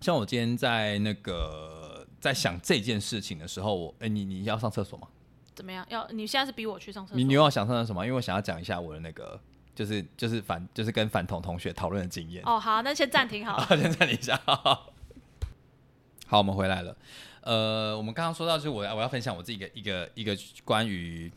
[0.00, 5.06] 像我今天在那个在想这件事情的时候，我哎、你你要上厕所吗？
[5.54, 5.86] 怎么样？
[5.88, 7.16] 要你现在是逼我去上厕所？
[7.16, 8.04] 你你要想上厕所吗？
[8.04, 9.40] 因为我想要讲一下我的那个。
[9.78, 12.42] 就是就是反就是跟反同同学讨论的经验。
[12.44, 13.64] 哦，好，那先暂停好了。
[13.80, 14.36] 先暂停一下。
[16.26, 16.96] 好，我们回来了。
[17.42, 21.32] 呃，我们刚刚说到，就是我要我要分享我自己一个一个一个关于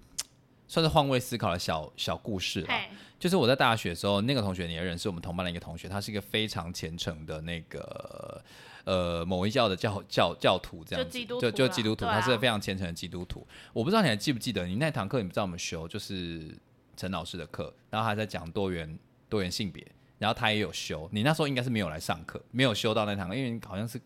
[0.68, 2.82] 算是换位思考的小小故事啦。
[3.20, 8.44] 就是我在大学的时候，那个同学你也认识，我们同班的一个同学，他是一个非常虔诚的那个
[8.86, 13.46] 呃某一教的教教教徒，这样子，就基督徒就就基督徒，啊他是非常虔诚的基督徒。
[13.72, 16.58] 我不知道你还记不记得，你那堂课你不知道我们修，就是
[17.02, 19.84] 陈老师的课，然后他在讲多元多元性别，
[20.20, 24.00] 然后他也有修，你那时候应该是没有来上课，没有修到那堂课，因为好像是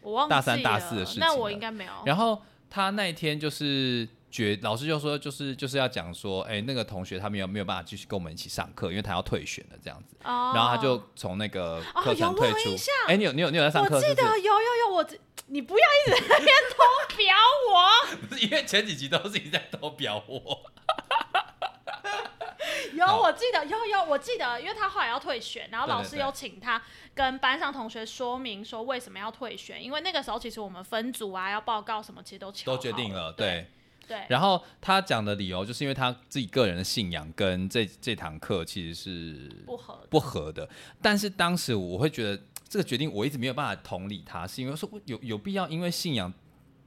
[0.00, 1.92] 我忘大三大四的事情那我了应该没有。
[2.04, 2.40] 然后
[2.70, 12.76] 他那一天就是觉老师就说就是就是要讲说，哎、那个同学他没有没有办法继续跟我们一起上课，因为他要退选了这样子，哦然后他就从那个课程退出。
[13.08, 14.14] 哎、你有你有你有在上课我记？
[14.14, 15.18] 得有有有，我记
[15.48, 16.76] 你不要一直在那边偷
[17.16, 17.34] 表
[17.72, 18.26] 我。
[18.28, 20.70] 不是因为前几集都是你在偷表我。
[22.94, 26.80] 有，我记得有有，我记得，因为他后来要退选，然后老师有请他
[27.14, 33.66] 跟班上同学说明说为什么要退选，因为那个时候其实我们分组啊，要报告什么，其实都敲都决定了，对。
[34.08, 40.68] 对，然后他讲的理由就是因为他自己个人的信仰跟这这堂课其实是不合不合的。
[41.02, 46.32] 但是当时我会觉得这个决定我一直没有办法同理他，是因为说有有必要因为信仰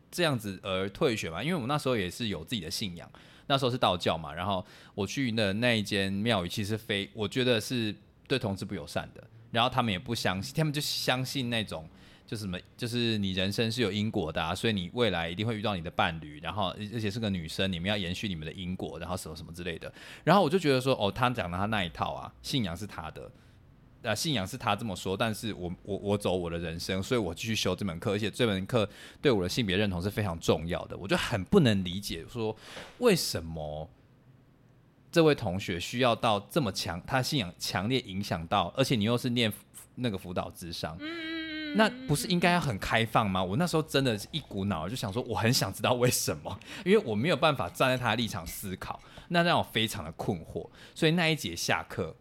[0.09, 1.43] 这样子而退学吗？
[1.43, 3.11] 因为我们那时候也是有自己的信仰，
[3.49, 4.33] 那时候是道教嘛。
[4.33, 7.93] 然后我去的那一间庙宇，其实非我觉得是
[8.29, 9.21] 对同志不友善的。
[9.51, 11.85] 然后他们也不相信，他们就相信那种。
[12.29, 19.91] 就是什么，就是你人生是有因果的、啊，所以你未来一定会遇到你的伴侣，然后而且是个女生，你们要延续你们的因果，然后什么什么之类的。
[20.23, 23.31] 然后我就觉得说，哦，他讲的他那一套啊，信仰是他的，
[24.01, 28.89] 呃，信仰是他这么说，但是我我我走我的人生，所以我继续修这门课，而且这门课
[29.21, 32.55] 对我的性别认同是非常重要的，我就很不能理解说
[32.99, 33.89] 为什么。
[35.11, 39.51] 这位同学需要到这么强，他信仰强烈影响到，而且你又是念
[39.95, 43.43] 那个辅导智商，嗯，那不是应该要很开放吗？
[43.43, 50.69] 我那时候真的是一股脑就想说，我很想知道为什么，因为我没有办法站在他的立场思考，那让我非常的困惑。
[50.93, 52.15] 所以那一节下课，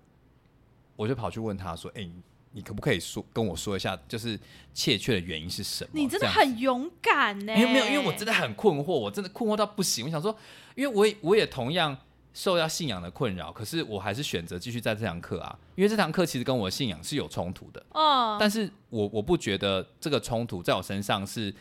[0.98, 2.12] 我就跑去问他说：“哎、你
[2.50, 4.36] 你可不可以说跟我说一下，就是
[4.74, 10.06] 怯怯的原因是什么？”你真的很勇敢呢、没有没有，因为我真的很困惑，我真的困惑到不行。
[10.06, 10.36] 我想说，
[10.74, 11.96] 因为我也我也同样
[12.34, 17.80] 受到信仰的困扰，可是我还是选择继续在这堂课啊，因为这堂课其实跟我的信仰是有冲突的。
[17.90, 21.54] 嗯，但是我我不觉得这个冲突在我身上是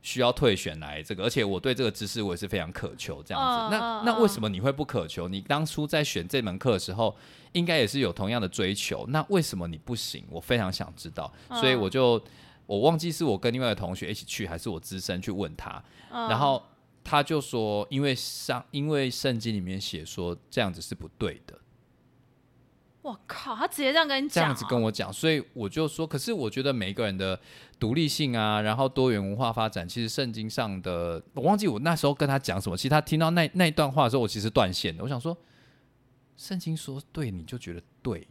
[0.00, 3.76] 需要退选来这个，而且我对这个知识我也是非常渴求这样子。
[3.76, 5.28] 那那为什么你会不渴求？
[5.28, 7.14] 你当初在选这门课的时候，
[7.52, 10.24] 应该也是有同样的追求，那为什么你不行？
[10.30, 12.22] 我非常想知道，所以嗯我就
[12.66, 16.62] 我忘记是我跟另外的同学一起去，还是我资深去问他，嗯然后
[17.02, 21.58] 他就说，因为上因为圣经里面写说这样子是不对的。
[23.02, 27.40] 我靠，他直接这样跟你这讲、这样子跟我讲，所以我就说，可是我觉得每一个人的
[27.78, 32.76] 独立性啊，然后多元文化发展，其实圣经上的，我忘记我那时候跟他讲什么。
[32.76, 35.02] 其实他听到那那一段话的时候，我其实断线了。
[35.02, 35.34] 我想说，
[36.40, 38.26] 圣经说对，你就觉得对。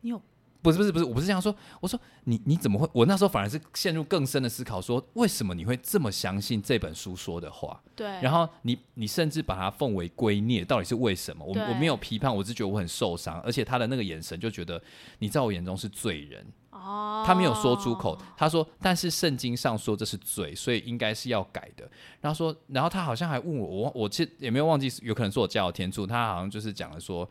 [0.00, 0.20] 你有
[0.62, 1.54] 不是不是不是，我不是这样说。
[1.80, 2.88] 我说你你怎么会？
[2.94, 7.82] 我那时候反而是陷入更深的思考，说为什么你会这么相信这本书说的话？
[7.94, 11.44] 对，然后你你甚至把它奉为圭臬，到底是为什么？
[11.44, 14.82] 我我没有批判，我只觉得我很受伤，而且他的那个眼神就觉得
[15.18, 16.46] 你在我眼中是罪人。
[16.82, 21.88] 哦，他没有说出口，他说，但是圣经上说这是罪，所以应该是要改的。
[22.20, 27.28] 然后说，然后他好像还问我，我我其实也没有忘记，有可能是我加有天助，他好像就是讲了说，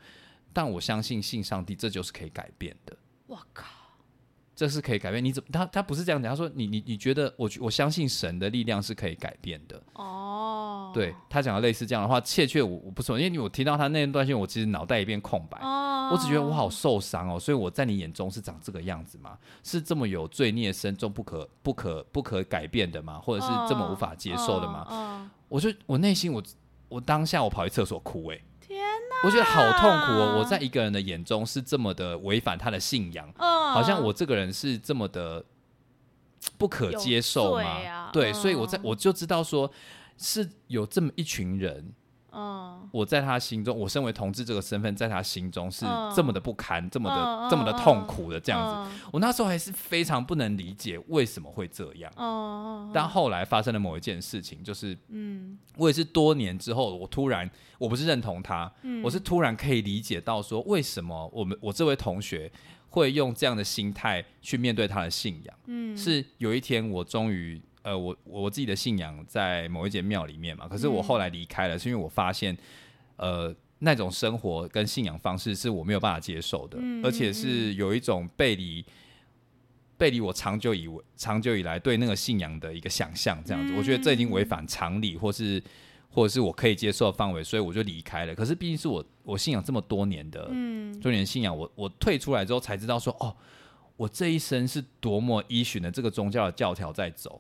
[0.54, 2.96] 但我相信信上帝，这就是可以改变的。
[3.28, 3.66] 我靠，
[4.56, 5.50] 这是可以改变，你怎么？
[5.52, 10.61] 他他不是这样讲，他说你你你觉得我我相信神的力量是可以改变的，哦，
[10.94, 19.38] 对他讲的类似这样的话，切确我我不是，因为我听到他那段线，我其实脑袋一片空白，哦，我只觉得我好受伤哦，所以我在你眼中是长这个样子吗？
[19.64, 23.20] 是这么有罪孽深重、不可不可不可改变的吗？
[23.20, 25.30] 或者是这么无法接受的吗？
[25.48, 26.42] 我就我内心我
[26.88, 30.38] 我当下我跑去厕所哭哎、天哪，我觉得好痛苦哦！
[30.40, 35.44] 我在一个人的眼中是这么的违反他的信仰，嗯，好像我这个人是这么的
[36.58, 37.70] 不可接受有吗？
[37.88, 39.70] 啊对，嗯所以我在我就知道说
[40.22, 41.92] 是有这么一群人，
[42.32, 46.14] 嗯，我在他心中，我身为同志这个身份，在他心中是嗯。
[46.16, 48.92] 这么的不堪，这么的、这么的痛苦的这样子。
[48.92, 52.12] 子，我那时候还是非常不能理解为什么会这样。
[52.18, 55.58] 嗯，嗯，但后来发生了某一件事情，就是嗯。
[55.78, 57.50] 我也是多年之后，我突然
[57.80, 62.52] 我不是认同他，嗯，我是突然可以理解到说，为什么我们我这位同学
[62.90, 65.56] 会用这样的心态去面对他的信仰。
[65.66, 65.98] 嗯。
[65.98, 72.58] 是有一天我终于呃，我我自己的信仰在某一间庙里面嘛，可是我后来离开了，是因为我发现
[73.18, 78.86] 呃那种生活跟信仰方式是我没有办法接受的，嗯而且是有一种背离。
[79.98, 85.62] 背离我长久以为长久以来对那个信仰的一个想象，这样子，嗯我觉得这已经违反常理，或是
[86.10, 88.34] 或者是我可以接受的范围，所以我就离开了。
[88.34, 93.38] 可是毕竟是我我信仰这么多年的，嗯多年信仰，我我退出来之后才知道说，哦，
[93.96, 97.40] 我这一生是多么依循的这个宗教的教条在走。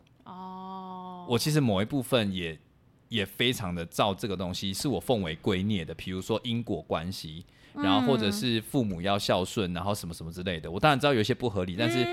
[1.31, 2.59] 哦，我其实某一部分也
[3.07, 10.69] 也非常的照这个东西，是我奉为圭臬的，比如说因果关系，然后或者是父母要孝顺，然后什么什么之类的。
[10.69, 12.05] 我当然知道有一些不合理，但是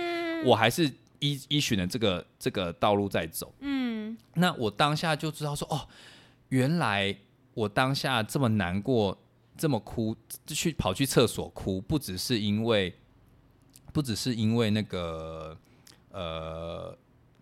[0.45, 0.87] 我还是
[1.19, 3.53] 依依循的这个这个道路在走。
[3.61, 5.87] 嗯那我当下就知道说，哦，
[6.51, 7.15] 原来
[7.55, 9.19] 我当下这么难过，
[9.57, 10.17] 这么哭，
[10.47, 12.95] 去跑去厕所哭，不只是因为，
[13.93, 15.57] 不只是因为那个，
[16.11, 16.97] 呃，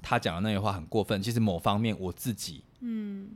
[0.09, 1.21] 他讲的那些话很过分。
[1.21, 3.31] 其实某方面我自己，嗯，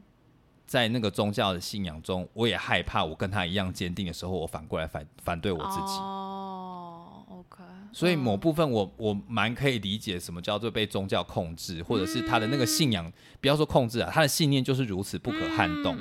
[0.67, 5.99] 在那个宗教的信仰中，我也害怕，我跟他一样坚定的时候，我反过来反反对我自己。
[5.99, 7.65] 哦，OK。
[7.93, 15.97] 所以某部分我我蛮可以理解什么叫做被宗教控制，或者是他的那个信仰，不要说控制啊，他的信念就是如此不可撼动。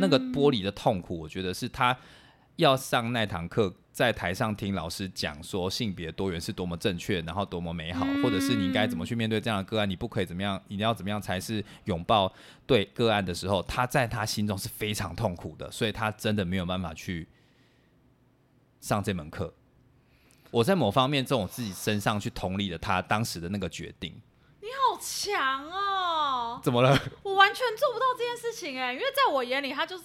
[0.00, 1.96] 那个玻璃的痛苦，我觉得是他
[2.56, 12.30] 要上那堂课，在台上听老师讲说性别多元是多么正确，然后多么美好，或者是你应该怎么去面对这样的个案，你不可以怎么样，你要怎么样才是拥抱
[12.66, 17.28] 对个案的时候，他在他心中是非常痛苦的，所以他真的没有办法去
[18.80, 19.54] 上这门课。
[20.50, 24.12] 我在某方面，从我自己身上去同理了他当时的那个决定。
[24.60, 26.60] 你好强哦！
[26.64, 26.98] 怎么了？
[27.22, 30.04] 我完全做不到这件事情哎，因为在我眼里，他就是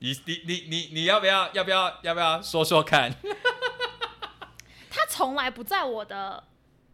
[0.00, 3.12] 你你你你你要不要要不要要不要说说看？
[4.90, 6.42] 他从来不在我的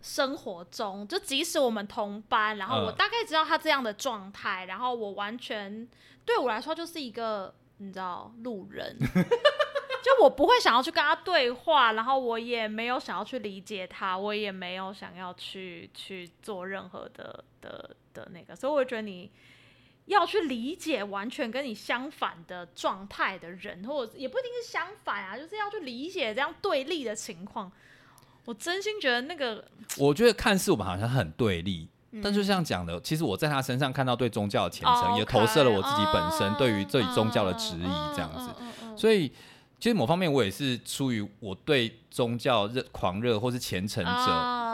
[0.03, 5.89] 生活中，就即使我们同班，然后我大概知道他这样的状态，然后我完全
[6.25, 8.97] 对我来说就是一个你知道路人。
[10.07, 19.29] 就我不会想要去跟他对话，然后我也没有想要去理解他，我也没有想要去去做任何的的的那个，所以我觉得你
[20.07, 27.71] 要去理解完全跟你相反的状态的人，或者也不一定是相反啊，就是要去理解这样对立的情况。
[28.45, 29.65] 我真心觉得那个，
[29.99, 31.89] 我觉得看似我们好像很对立，
[32.23, 38.51] 但就像讲的，其实我在他身上看到对宗教的虔诚，也投射了我自己本身对于这宗教的质疑，这样子，
[38.97, 39.31] 所以。
[39.79, 44.11] 其实某方面我也是出于我对宗教热狂热或是虔诚者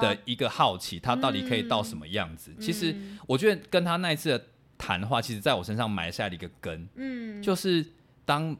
[0.01, 2.55] 的一个好奇，他到底可以到什么样子？
[2.61, 2.95] 其实
[3.27, 4.47] 我觉得跟他那一次的
[4.83, 7.87] 谈话，其实在我身上埋下了一个根，嗯，就是
[8.25, 8.57] 当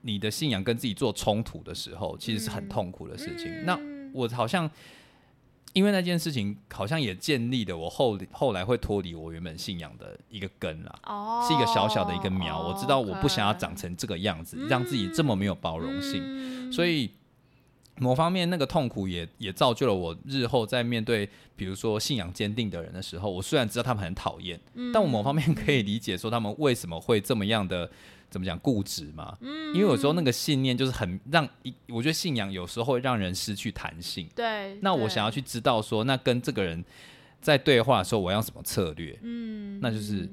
[0.00, 3.64] 你的信仰跟自己做冲突的时候，其实是很痛苦的事情。
[3.64, 3.78] 那
[4.12, 4.68] 我好像。
[5.74, 12.60] 因为那件事情好像也建立了我后后来会脱离我原本信仰的一个根啦，是一个小小的一个苗。
[12.60, 17.10] 我知道我不想要长成这个样子，让自己这么没有包容性，所以
[17.98, 24.58] 某方面那个痛苦也也造就了我日后在面对比如说信仰坚定的人的时候，我虽然知道他们很讨厌，
[24.92, 27.90] 但我某方面可以理解说他们为什么会这么样的。
[28.32, 29.36] 怎么讲固执嘛？
[29.42, 34.26] 嗯，因为有时候那个信念就是很让一，我觉得信仰有时候会让人失去弹性。
[34.34, 36.82] 对，那我想要去知道说，那跟这个人
[37.42, 39.18] 在对话的时候，我要什么策略？
[39.20, 40.26] 嗯，那就是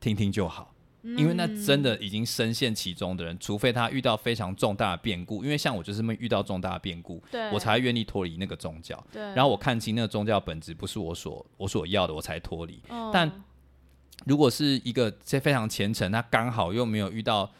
[0.00, 0.72] 听听就好，
[1.16, 9.02] 因为那真的已经深陷其中的人，除非他遇到非常重大的变故，因为像我就是没遇到重大的变故，对我才愿意脱离那个宗教。
[9.12, 12.82] 对，然后我看清那个宗教本质不是我所我所要的，我才脱离。
[13.12, 13.30] 但
[14.24, 17.50] 如果是一个这非常虔诚，他刚好又没有遇到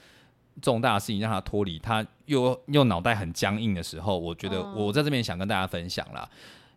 [0.61, 6.29] 重大的事情让他脱离，他又又脑袋很僵硬的时候，我觉得我在这边想跟大家分享啦，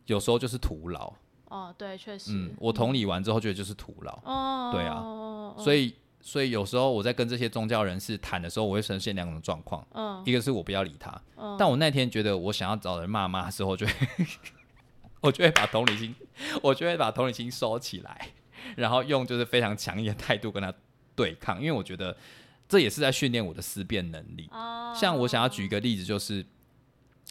[0.06, 1.14] 有时候就是徒劳。
[1.46, 2.32] 哦，对，确实。
[2.34, 4.20] 嗯，我同理完之后觉得就是徒劳。
[4.24, 5.02] 哦，对啊。
[5.58, 5.96] 所以，
[6.30, 9.84] 所以有时候我在跟这些宗教人士谈的时候，我会呈现两种状况。
[9.96, 10.22] 嗯。
[10.28, 11.10] 一个是我不要理他。
[11.38, 11.56] 嗯。
[11.58, 13.94] 但我那天觉得我想要找人骂骂的时候，就会
[15.22, 16.14] 我就会把同理心，
[16.62, 18.30] 我就会把同理心收起来。
[18.76, 20.72] 然后用就是非常强硬的态度跟他
[21.16, 22.16] 对抗，因为我觉得
[22.68, 24.48] 这也是在训练我的思辨能力。
[24.52, 26.46] 哦，像我想要举一个例子，就是，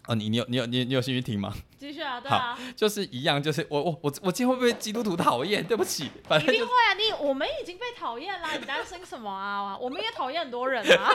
[0.08, 1.54] 哦，你你有你有你你有兴趣听吗？
[1.78, 5.62] 继续啊，对啊，就是一样，就是我我我我今天会不会基督徒讨厌？
[5.68, 9.76] 对不起，反正一定会啊，你我们已经被讨厌啦， 你担心什么啊？
[9.78, 11.10] 我们也讨厌很多人啊。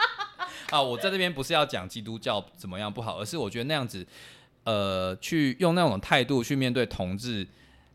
[0.72, 4.06] 啊，我在这边不是要讲基督教怎么样不好，而是我觉得那样子，
[4.64, 7.46] 呃，去用那种态度去面对同志。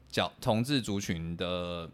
[0.09, 1.87] 角同志族群的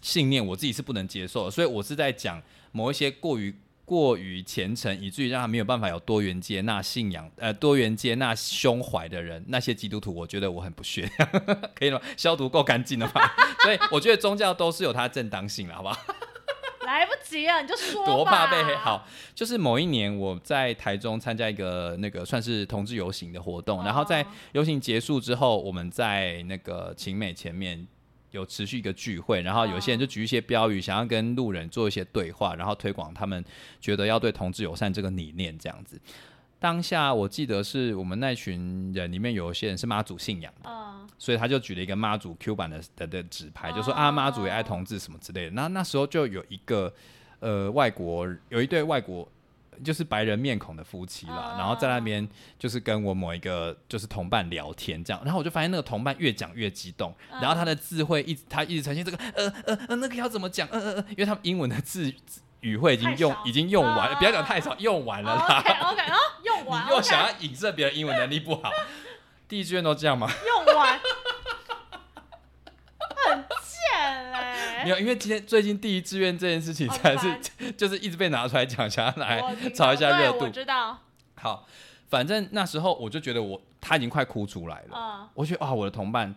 [0.00, 2.42] 信念，我自己是不能接受的，所以我是在讲
[2.72, 3.54] 某一些过于
[3.88, 11.10] 过于虔诚，以至于让他没有办法有多元接纳信仰，呃，多元接纳胸怀的人，那些基督徒，我觉得我很不屑，
[11.74, 11.98] 可以吗？
[12.18, 13.34] 消毒够干净了吧？
[13.64, 15.98] 所以我觉得宗教都是有它正当性了，好不好？
[16.84, 18.74] 来不及了，你就说多怕被黑。
[18.76, 27.86] 好，就是某一年我在台中参加一个那个算是同志游行的活动，然后在游行结束之后，我们在那个晴美前面
[28.30, 33.44] 有持续一个聚会，然后有些人就举一些标语，想要跟路人做一些对话，然后推广他们
[33.80, 36.00] 觉得要对同志友善这个理念这样子。
[36.60, 40.68] 当下我记得是我们那群人里面有一些人是妈祖信仰的，
[41.16, 45.50] 所以他就举了一个妈祖 Q 版的的的纸牌，就说啊妈祖也爱同志什么之类的。
[45.52, 46.92] 那那时候就有一个
[47.38, 49.30] 呃外国有一对外国
[49.82, 52.26] 就是白人面孔的夫妻啦，然后在那边
[52.58, 62.14] 就是跟我某一个就是同伴聊天这样，然后我就发现那个同伴越讲越激动，然后他的字会一直他一直呈现这个呃呃呃那个要怎么讲呃呃呃，因为他们英文的字。
[62.60, 65.60] 语汇已经用已经用完了，啊不要讲太少，用完了啦。
[65.60, 68.72] OK OK，啊，用完， 你又想要影射别人英文能力不好，
[69.46, 70.28] 第一志愿都这样吗？
[70.44, 70.98] 用完，
[73.28, 73.44] 很
[74.84, 77.40] 没有，因为今天最近第一志愿这件事情好才是烦
[77.76, 79.42] 就是一直被拿出来讲，想要来
[79.74, 80.48] 炒一下热度。
[80.48, 80.98] 知道，
[81.36, 81.66] 好，
[82.08, 86.34] 反正那时候我就觉得我他已经快哭出来了，嗯，我觉得啊，我的同伴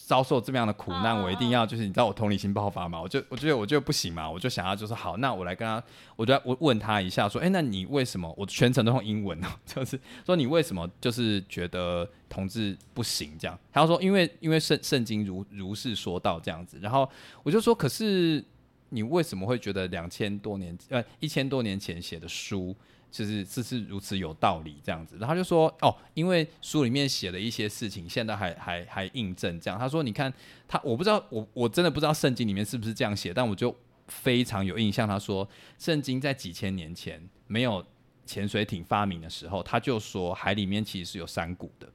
[0.00, 5.82] 遭受这么样的苦难，嗯我一定要就是你知道我同理心爆发嘛，我就我觉得我就不行嘛，我就想要就是好，那我来跟他，
[6.14, 8.32] 我就要我问他一下说，哎、那你为什么？
[8.38, 13.58] 我全程都用英文哦， 就是说你为什么就是觉得同志不行这样？
[13.72, 17.06] 他说因为因为圣圣经如如是说到这样子，然后
[17.42, 18.42] 我就说可是
[18.90, 22.74] 你为什么会觉得两千多年呃一千多年前写的书？
[23.10, 29.78] 就是是是如此有道理这样子，然后他就说哦，因为书里面写的一些事情，现在还还还印证这样。
[29.78, 30.32] 他说你看
[30.66, 33.74] 他，我不知道我我真的不知道圣经里面是不是这样写，但我就
[34.06, 35.08] 非常有印象。
[35.08, 35.48] 他说
[35.78, 37.84] 圣经在几千年前没有
[38.26, 41.88] 潜水艇发明的时候，他就说海里面其实是有山谷的。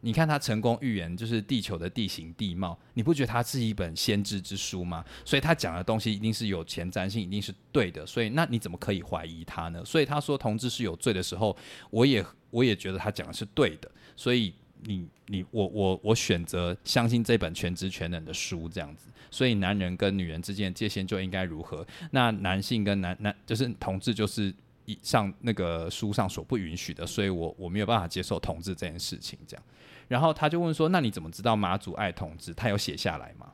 [0.00, 5.04] 你看他成功预言就是地球的地形地貌，你不觉得它是一本先知之书吗？
[5.24, 8.06] 所以他讲的东西一定是有前瞻性，一定是对的。
[8.06, 9.84] 所以那你怎么可以怀疑他呢？
[9.84, 11.56] 所以他说同志是有罪的时候，
[11.90, 13.90] 我也我也觉得他讲的是对的。
[14.14, 14.54] 所以
[14.84, 19.08] 你你我我我选择相信这本全知全能的书这样子。
[19.30, 21.86] 所以男人跟女人之间的界限就应该如何？
[22.12, 24.54] 那男性跟男男就是同志就是。
[24.88, 29.62] 以上那个书上所不允许的，所以我我没有办法接受同志这件事情，这样。
[30.08, 32.52] 然后他就问说：“那你怎么知道马祖爱同志？
[32.54, 33.52] 他有写下来吗？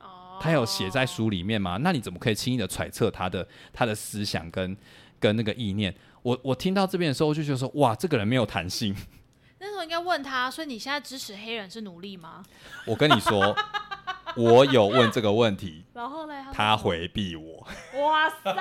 [0.00, 1.78] 哦，他有写在书里面吗？
[1.80, 4.76] 那你怎么可以轻易的揣测他的他的思想跟
[5.18, 8.94] 跟那个意念？”我我听到这边的时候，我就觉得说：“哇，这个人没有弹性。
[9.60, 12.44] 那时候应该问他，所以你现在支持黑人是奴隶吗？”
[12.86, 13.56] 我跟你说，
[14.36, 17.66] 我有问这个问题， 然后呢，他回避我。
[18.00, 18.52] 哇塞！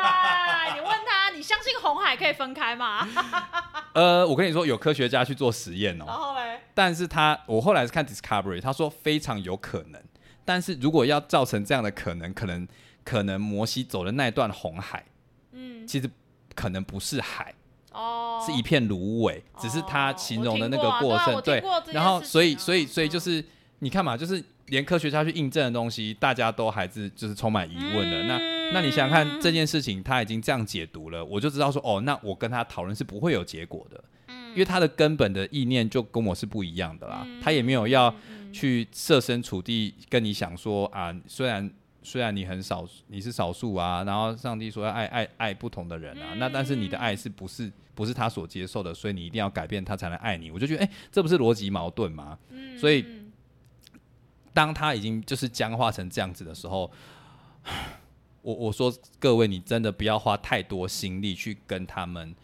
[0.76, 3.08] 你问他，你相信红海可以分开吗？
[3.94, 10.02] 呃，我跟你说，有科学家去做实验哦、然后嘞，但是他我后来是看 Discovery，他说非常有可能，
[10.46, 12.68] 但是如果要造成这样的可能，可能
[13.04, 15.06] 可能摩西走的那段红海，
[15.52, 16.10] 嗯，其实
[16.56, 17.54] 可能不是海，
[17.92, 23.46] 哦，是一片芦苇，只是他哦形容的那个过程，对然后所以啊所以所以就嗯是
[23.80, 28.24] 你看嘛，就是连科学家去印证的东西，大家都还是就是充满疑问的。
[28.24, 28.38] 那
[28.74, 34.04] 那你想想看这件事情，他已经这样解读了，我就知道说哦，那我跟他讨论是不会有结果的，
[34.52, 38.14] 因为他的根本的意念就跟我是不一样的啦，他也没有要
[38.52, 41.72] 去设身处地跟你想说啊，虽然。
[42.06, 50.52] 虽然你很少，你是少数啊，然后上帝说要爱爱爱不同的人啊，那但是你的爱是不是不是他所接受的，所以你一定要改变他才能爱你。
[50.52, 52.38] 我就觉得，哎、这不是逻辑矛盾吗？
[52.78, 53.23] 所以嗯
[54.54, 56.92] 当他已经就是僵化成这样子的时候，
[58.42, 62.36] 我我说各位，你真的不要花太多心力去跟他们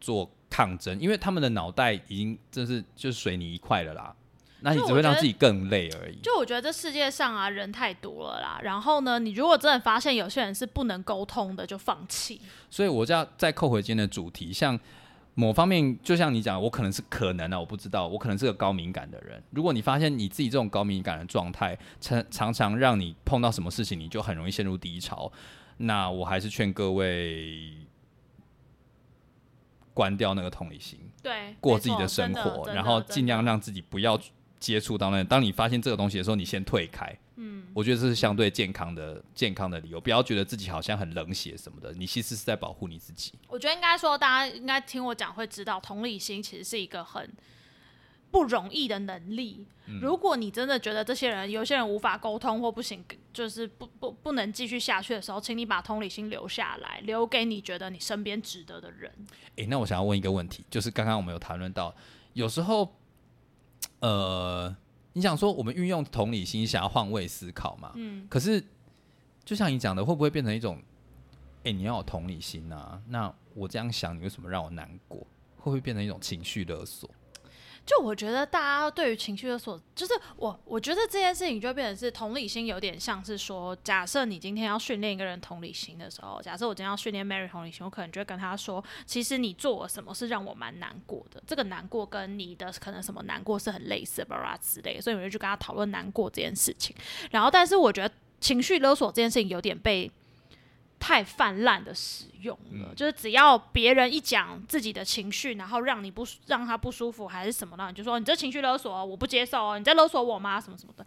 [0.00, 4.14] 做抗争，因为他们的脑袋已经真是就是水泥一块了啦。
[4.60, 6.18] 那你只会让自己更累而已。
[6.20, 12.40] 就我觉得这世界上啊人太多了啦，然后呢，你如果真的发现有些人是不能沟通的，就放弃。
[12.68, 14.76] 所以我就要再扣回今天的主题，像
[15.38, 19.40] 某方面，就像你讲，我可能是可能啊，我不知道，我可能是个高敏感的人。
[19.50, 25.30] 如果你发现你自己这种高敏感的状态，常常常让你碰到什么事情，你就很容易陷入低潮，
[25.76, 27.72] 那我还是劝各位
[29.94, 34.18] 关掉那个同理心，对，过自己的生活，然后尽量让自己不要
[34.58, 35.22] 接触到那。
[35.24, 37.16] 当你发现这个东西的时候，你先退开。
[37.36, 43.32] 嗯，我觉得这是相对健康的健康的理由，不要觉得自己好像很冷血什么的，你其实是在保护你自己。
[43.46, 47.30] 我觉得应该说，大家应该听我讲会知道，同理心其实是一个很
[48.32, 49.66] 不容易的能力。
[49.86, 53.02] 嗯如果你真的觉得这些人有些人无法沟通或不行，
[53.32, 59.10] 就是不不不能继续下去的时候，请你把同理心留下来，留给你觉得你身边值得的人。
[59.56, 61.94] 诶，那我想要问一个问题，就是刚刚我们有谈论到，
[62.32, 62.97] 有时候，
[64.00, 64.76] 呃，
[65.12, 67.92] 你想说我们运用同理心想要换位思考嘛？
[67.96, 68.62] 嗯，可是
[69.44, 70.80] 就像你讲的，会不会变成一种，
[71.64, 73.00] 诶，你要有同理心啊？
[73.08, 75.18] 那我这样想，你为什么让我难过？
[75.56, 77.10] 会不会变成一种情绪勒索？
[77.88, 96.94] 就我觉得大家对于情绪勒索，就是我我觉得这件事情就变成是同理心，有点像是说，假设你今天要训练一个人同理心的时候，假设我今天要训练 Mary 同理心，我可能就会跟他说，其实你做了什么是让我蛮难过的，这个难过跟你的可能什么难过是很类似的，巴拉之类的，所以我就去跟他讨论难过这件事情。
[97.30, 100.12] 然后，但是我觉得情绪勒索这件事情有点被。
[101.00, 110.60] 太泛滥的使用了，就是只要别人一讲自己的情绪，然后让你不让他不舒服，还是什么的，你就说你这情绪勒索哦，我不接受哦，你在勒索我吗？
[110.60, 111.06] 什么什么的。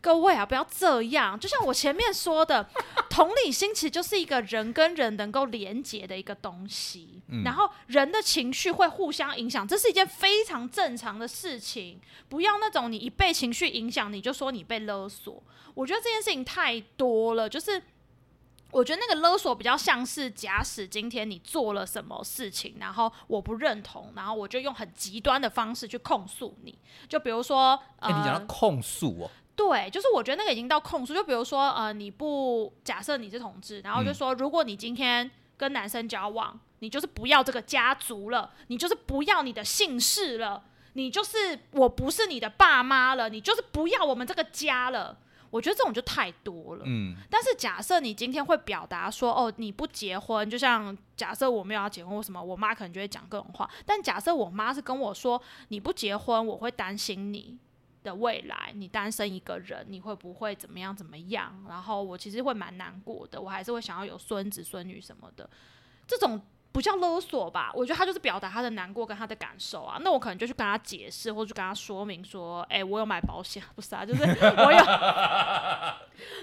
[0.00, 1.40] 各位啊，不要这样。
[1.40, 2.68] 就像我前面说的，
[3.10, 7.22] 同理心其实就是一个人跟人能够连接的一个东西。
[7.28, 11.98] 嗯然后人的情绪会互相影响，这是一件非常正常的事情。
[12.28, 15.42] 不要那种你一被情绪影响，你就说你被勒索。
[15.74, 17.82] 我觉得这件事情太多了，就是。
[18.72, 26.76] 我觉得那个勒索比较像是，假使今天你做了什么事情，然后我不认同，然后我就用很极端的方式去控诉你。
[27.08, 31.14] 就比如说，哎、呃，你讲到控诉哦，对，就是我觉得那个已经到控诉。
[31.14, 45.16] 就比如说，呃，你不假设你是同志，然后就说，如果你今天跟男生交往，你就是不要这个家族了，你就是不要你的姓氏了，你就是我不是你的爸妈了，你就是不要我们这个家了。
[45.56, 46.82] 我觉得这种就太多了。
[46.86, 53.68] 嗯，但是假设你今天会表达说，哦，你不结婚，就像假设我没有要结婚或什么，我妈可能就会讲各种话。
[53.86, 57.58] 但假设我妈是跟我说，你不结婚，我会担心你
[58.04, 61.64] 的未来，你单身一个人，你会不会怎么样怎么样？
[61.68, 65.48] 然后我其实会蛮难过的，我还是会想要有孙子孙女什么的。
[66.06, 66.40] 这种
[66.76, 67.70] 不叫勒索吧？
[67.72, 69.96] 我觉得他就是表达他的难过跟他的感受啊。
[70.02, 74.22] 那我可能就去跟他解释，或者去跟他说明说，哎、我有买保险，不是啊，就是
[74.58, 74.78] 我有，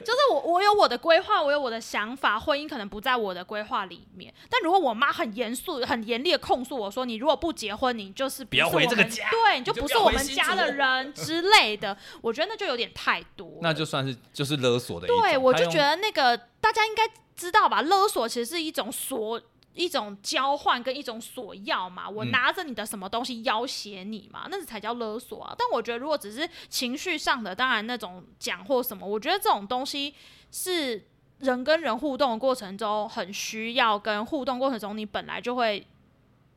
[0.03, 4.33] 就是我我有我的规划，我有我的想法，婚姻可能不在我的规划里面。
[4.49, 11.95] 但如果我妈很严肃、很严厉的控诉我说，你如果不结婚，你就是不要回这个家对，你就不不是我们家的 人之类的。
[12.23, 13.59] 我觉得那就有点太多。
[13.61, 15.05] 那就算是就是勒索的。
[15.05, 19.39] 对，我就觉得那个大家应该知道吧，勒索其实是一种索。
[19.73, 25.55] 一种交换跟一种索要嘛，我嗯拿着你的什么东西要挟你嘛，那才叫勒索啊。
[25.57, 30.13] 但我觉得如果只是情绪上的，当然那种讲或什么，我觉得这种东西
[30.51, 31.07] 是
[31.39, 35.85] 人跟人互动的过程中很需要，跟互动过程中你本来就会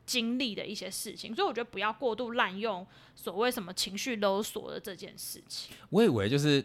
[0.05, 2.85] 经历的一些事情，所以我觉得不要过度滥用
[3.15, 5.75] 所谓什么情绪勒索的这件事情。
[5.89, 6.63] 我以为就是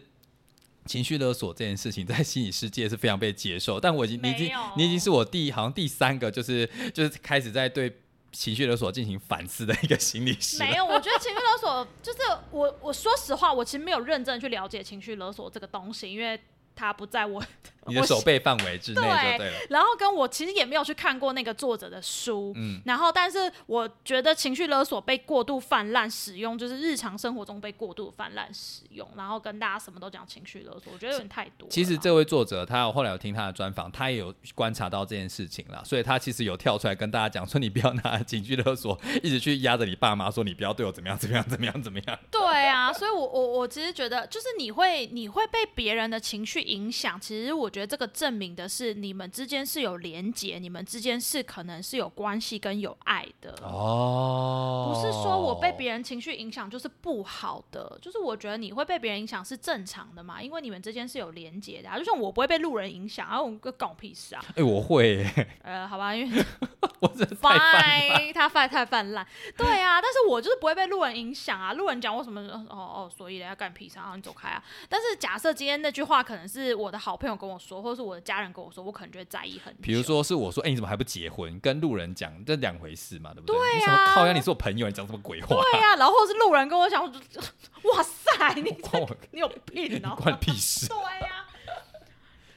[0.85, 7.91] 情绪勒索这件事情 在心理世界是非常被接受，但我已经你已经你已经是我第好像第三个就是就是开始在对
[8.31, 10.37] 情绪勒索进行反思的一个心理。
[10.59, 12.19] 没有，我觉得情绪勒索就是
[12.51, 16.39] 我，我说实话，我其实没有认真去了解情绪勒索这个东西，因为
[16.75, 17.43] 它不在我
[17.85, 19.53] 你的手背范围之内就对对了。
[19.69, 31.67] 然后跟我其实也没有去看过那个作者的书，嗯然后但是我觉得情绪勒索被过度泛滥使用，就是日常生活中被过度泛滥使用，然后跟大家什么都讲情绪勒索，我觉得有点太多。
[31.69, 42.19] 其实这位作者，他有后来有听他的专访，他也有观察到这件事情啦，所以他其实有跳出来跟大家讲说，你不要拿 情绪勒索一直去压着你爸妈，说你不要对我怎么样怎么样怎么样怎么样。
[42.31, 53.53] 对啊，所以我我我其实觉得，就是你会你会被别人的情绪影响，其实我觉得这个证明的是你们之间是有连结，你们之间是可能是有关系跟有爱的。
[53.63, 61.97] 哦不是说我被别人情绪影响就是不好的，就是我觉得你会被别人影响是正常的嘛，因为你们之间是有连结的、啊。
[61.97, 64.43] 就像我不会被路人影响，然后我关我屁事啊。
[64.55, 66.45] 哎、我会耶， 呃，好吧，因为
[67.01, 68.33] 我真的太泛滥。
[68.33, 69.25] 他泛太泛滥，
[69.57, 71.73] 对啊，但是我就是不会被路人影响啊。
[71.73, 74.63] 路人讲我什么，哦哦，所以人家干屁事，然后你走开啊。
[74.89, 79.79] 但是假设今天那句话可能是我的好朋友跟我说，或者是我的家人跟我说，我可能就会在意很久。
[79.81, 81.59] 比如，说是我说，哎、你怎么还不结婚？
[81.59, 83.57] 跟路人讲这两回事嘛，对不对？
[83.57, 84.33] 对啊你什么靠呀？
[84.33, 85.47] 你是我朋友，你讲什么鬼话？
[85.49, 87.03] 对啊，然后是路人跟我讲，
[87.83, 88.61] 哇塞，你
[89.31, 90.87] 你有病哦、 关你屁事。
[90.87, 91.45] 对呀、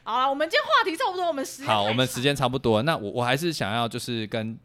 [0.02, 4.59] 好了，我们今天话题差不多，我们时间好，我们时间差不多，那我我还是想要就是跟，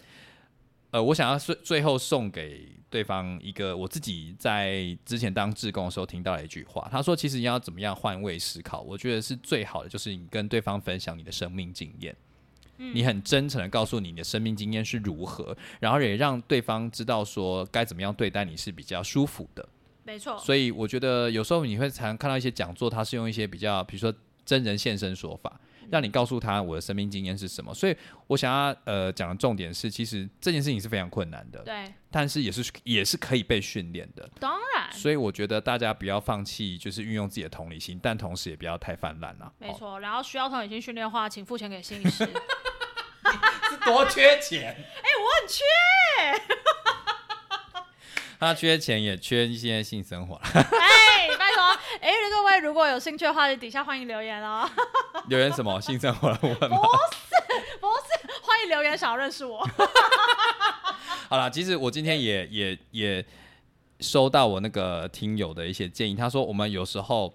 [0.91, 12.15] 呃，我想要最最后送给对方一个我自己在之前当志工的时候听到了一句话，他说，其实你要怎么样换位思考，我觉得是最好的，就是你跟对方分享你的生命经验。
[12.77, 19.67] 嗯你很真诚的告诉你你的生命经验是如何，然后也让对方知道说该怎么样对待你是比较舒服的。
[20.03, 24.11] 没错，所以我觉得有时候你会常看到一些讲座，它是用一些比较，比如说
[24.43, 27.73] 真人现身说法，让你告诉他我的生命经验是什么。
[27.73, 27.95] 所以
[28.27, 34.29] 我想要呃讲的重点是，其实这件事情是非常困难的，对，但是也是也是可以被训练的。
[34.39, 39.45] 当然，所以我觉得大家不要放弃，就是运用自己的同理心，但同时也不要太泛滥了。
[39.45, 39.99] 哦，没错。
[39.99, 42.27] 然后需要同理心训练的话，请付钱给心理师。
[43.69, 44.75] 是多缺钱？
[44.75, 45.63] 哎、我很缺，
[48.39, 50.41] 他缺钱也缺一些性生活。
[51.99, 54.69] 哎，各位如果有兴趣的话，底下欢迎留言哦。
[55.27, 56.77] 留言什么性生活的部分吗？
[57.79, 59.67] 不是，欢迎留言想要认识我。
[61.29, 63.25] 好啦，其实我今天也也也
[63.99, 67.33] 收到我那个听友的一些建议，他说我们有时候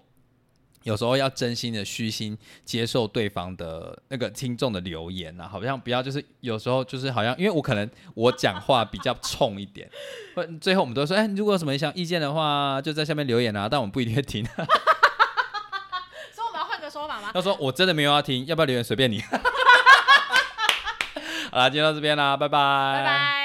[0.87, 9.89] 有时候要真心的虚心接受对方的那个听众的留言啊，好像不要就是有时候就是好像因为我可能我讲话比较冲一点，
[10.33, 14.47] 或最后我们都说，哎、如果有什么想意见的话，就在下面留言啊，但我们不一定会听。
[16.97, 17.29] 话吗？
[17.33, 19.21] 他说我真的没有要听，要不要留言随便你。
[21.51, 23.36] 好啦，今天到这边啦，拜拜，拜拜。